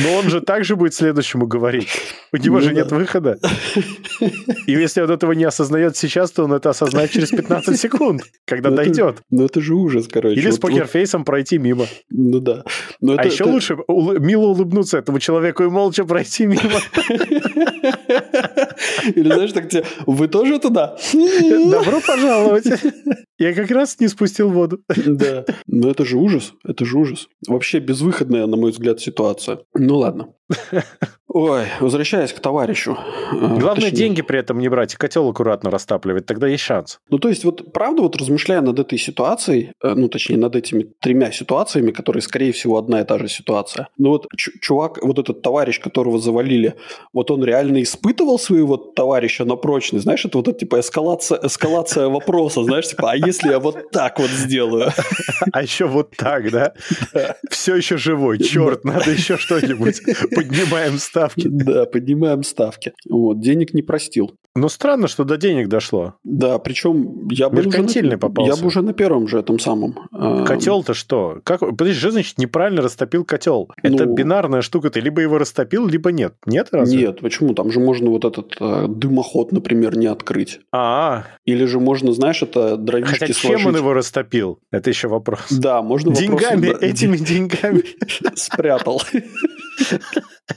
[0.00, 1.88] Но он же также будет следующему говорить.
[2.32, 2.74] У него Ну же да.
[2.76, 3.38] нет выхода.
[4.66, 8.70] И если он этого не осознает сейчас, то он это осознает через 15 секунд, когда
[8.70, 9.16] Ну, это- дойдет.
[9.30, 10.34] Ну, это же ужас, короче.
[10.38, 11.86] Или с Вот- вот- покерфейсом пройти мимо.
[12.10, 12.64] Ну да.
[13.00, 13.76] Но А это- еще это- лучше
[14.20, 16.80] мило улыбнуться этому человеку и молча пройти мимо.
[19.14, 20.96] Или знаешь, так тебе, вы тоже туда?
[21.12, 22.66] Добро пожаловать.
[23.38, 24.80] Я как раз не спустил воду.
[25.06, 25.44] Да.
[25.66, 26.52] Но это же ужас.
[26.64, 27.28] Это же ужас.
[27.48, 29.60] Вообще безвыходная, на мой взгляд, ситуация.
[29.74, 30.34] Ну ладно.
[31.32, 32.98] Ой, возвращаясь к товарищу.
[33.32, 36.98] э, Главное, точнее, деньги при этом не брать, и котел аккуратно растапливать, тогда есть шанс.
[37.08, 40.86] Ну, то есть, вот правда, вот размышляя над этой ситуацией, э, ну, точнее, над этими
[41.00, 43.86] тремя ситуациями, которые, скорее всего, одна и та же ситуация.
[43.96, 46.74] Ну, вот чу- чувак, вот этот товарищ, которого завалили,
[47.12, 50.02] вот он реально испытывал своего товарища на прочность.
[50.02, 54.18] Знаешь, это вот это, типа, эскалация, эскалация вопроса, знаешь, типа, а если я вот так
[54.18, 54.90] вот сделаю?
[55.52, 56.72] А еще вот так, да?
[57.50, 58.38] Все еще живой.
[58.38, 60.00] Черт, надо еще что-нибудь.
[60.34, 61.48] Поднимаем ставки.
[61.50, 62.92] Да, поднимаем ставки.
[63.08, 64.32] Вот, денег не простил.
[64.56, 66.14] Ну, странно, что до денег дошло.
[66.24, 68.52] Да, причем я бы уже Меркантильный на, попался.
[68.56, 69.94] я бы уже на первом же этом самом.
[70.12, 71.40] э, Котел-то что?
[71.44, 71.60] Как...
[71.60, 73.68] Подожди, что значит неправильно растопил котел?
[73.80, 74.90] Это Ну- бинарная штука.
[74.90, 76.34] Ты либо его растопил, либо нет.
[76.46, 76.98] Нет разве?
[76.98, 77.54] Нет, почему?
[77.54, 80.58] Там же можно вот этот э, дымоход, например, не открыть.
[80.72, 83.66] А, Или же можно, знаешь, это дровишки хотя чем сложить.
[83.68, 84.58] он его растопил?
[84.72, 85.46] Это еще вопрос.
[85.50, 87.84] Да, можно Деньгами, да, этими деньгами.
[88.34, 89.00] спрятал.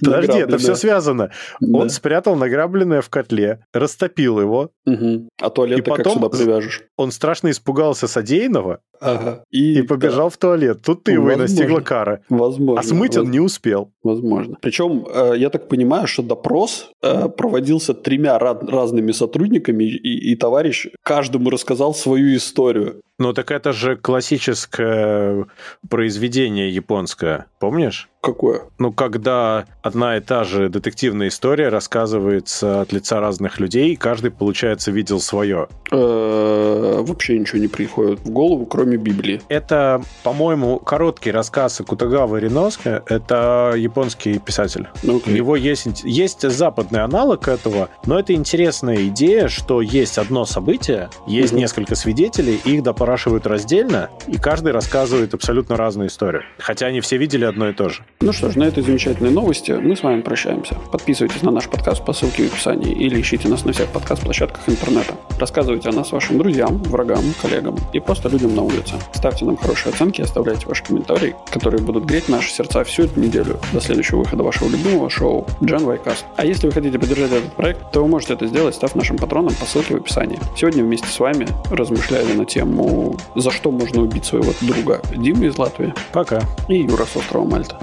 [0.02, 1.32] Подожди, это все связано.
[1.60, 1.80] Да.
[1.80, 4.72] Он спрятал награбленное в котле, растопил его.
[4.86, 5.30] Мгм.
[5.42, 6.84] А туалет И ты как потом сюда привяжешь?
[6.98, 9.44] Он страшно испугался содеянного Ага.
[9.52, 10.82] и побежал в туалет.
[10.84, 11.56] Тут ты его и Возможно.
[11.56, 12.22] настигла кара.
[12.30, 12.80] да, возможно.
[12.80, 13.92] А смыть он воз- не успел.
[14.04, 14.58] Возможно.
[14.62, 20.36] Причем, э, я так понимаю, что допрос э, проводился тремя ра- разными сотрудниками, и, и
[20.36, 23.02] товарищ каждому рассказал свою историю.
[23.20, 25.46] Ну так это же классическое
[25.90, 28.10] произведение японское, помнишь?
[28.22, 28.62] Какое?
[28.80, 34.32] Ну, когда одна и та же детективная история рассказывается от лица разных людей, и каждый,
[34.32, 35.68] получается, видел свое.
[35.92, 39.42] Э, Вообще ничего не приходит в голову, кроме Библии.
[39.50, 43.02] Это, по-моему, короткий рассказ Кутагавы Риноски.
[43.08, 44.88] Это японский писатель.
[45.04, 50.46] Ну, У него есть, есть западный аналог этого, но это интересная идея, что есть одно
[50.46, 51.60] событие, есть Мгм.
[51.62, 56.44] несколько свидетелей, их доп- запорашивают раздельно, и каждый рассказывает абсолютно разную историю.
[56.60, 58.06] Хотя они все видели одно и то же.
[58.22, 60.76] Ну что ж, на этой замечательной новости мы с вами прощаемся.
[60.92, 65.16] Подписывайтесь на наш подкаст по ссылке в описании или ищите нас на всех подкаст-площадках интернета.
[65.40, 68.96] Рассказывайте о нас вашим друзьям, врагам, коллегам и просто людям на улице.
[69.14, 73.60] Ставьте нам хорошие оценки, оставляйте ваши комментарии, которые будут греть наши сердца всю эту неделю
[73.72, 76.26] до следующего выхода вашего любимого шоу Джан Вайкаст.
[76.36, 79.54] А если вы хотите поддержать этот проект, то вы можете это сделать, став нашим патроном
[79.56, 80.40] по ссылке в описании.
[80.56, 85.58] Сегодня вместе с вами размышляли на тему, за что можно убить своего друга Димы из
[85.58, 85.94] Латвии.
[86.12, 86.42] Пока.
[86.68, 87.80] И Юра с острова Мальта.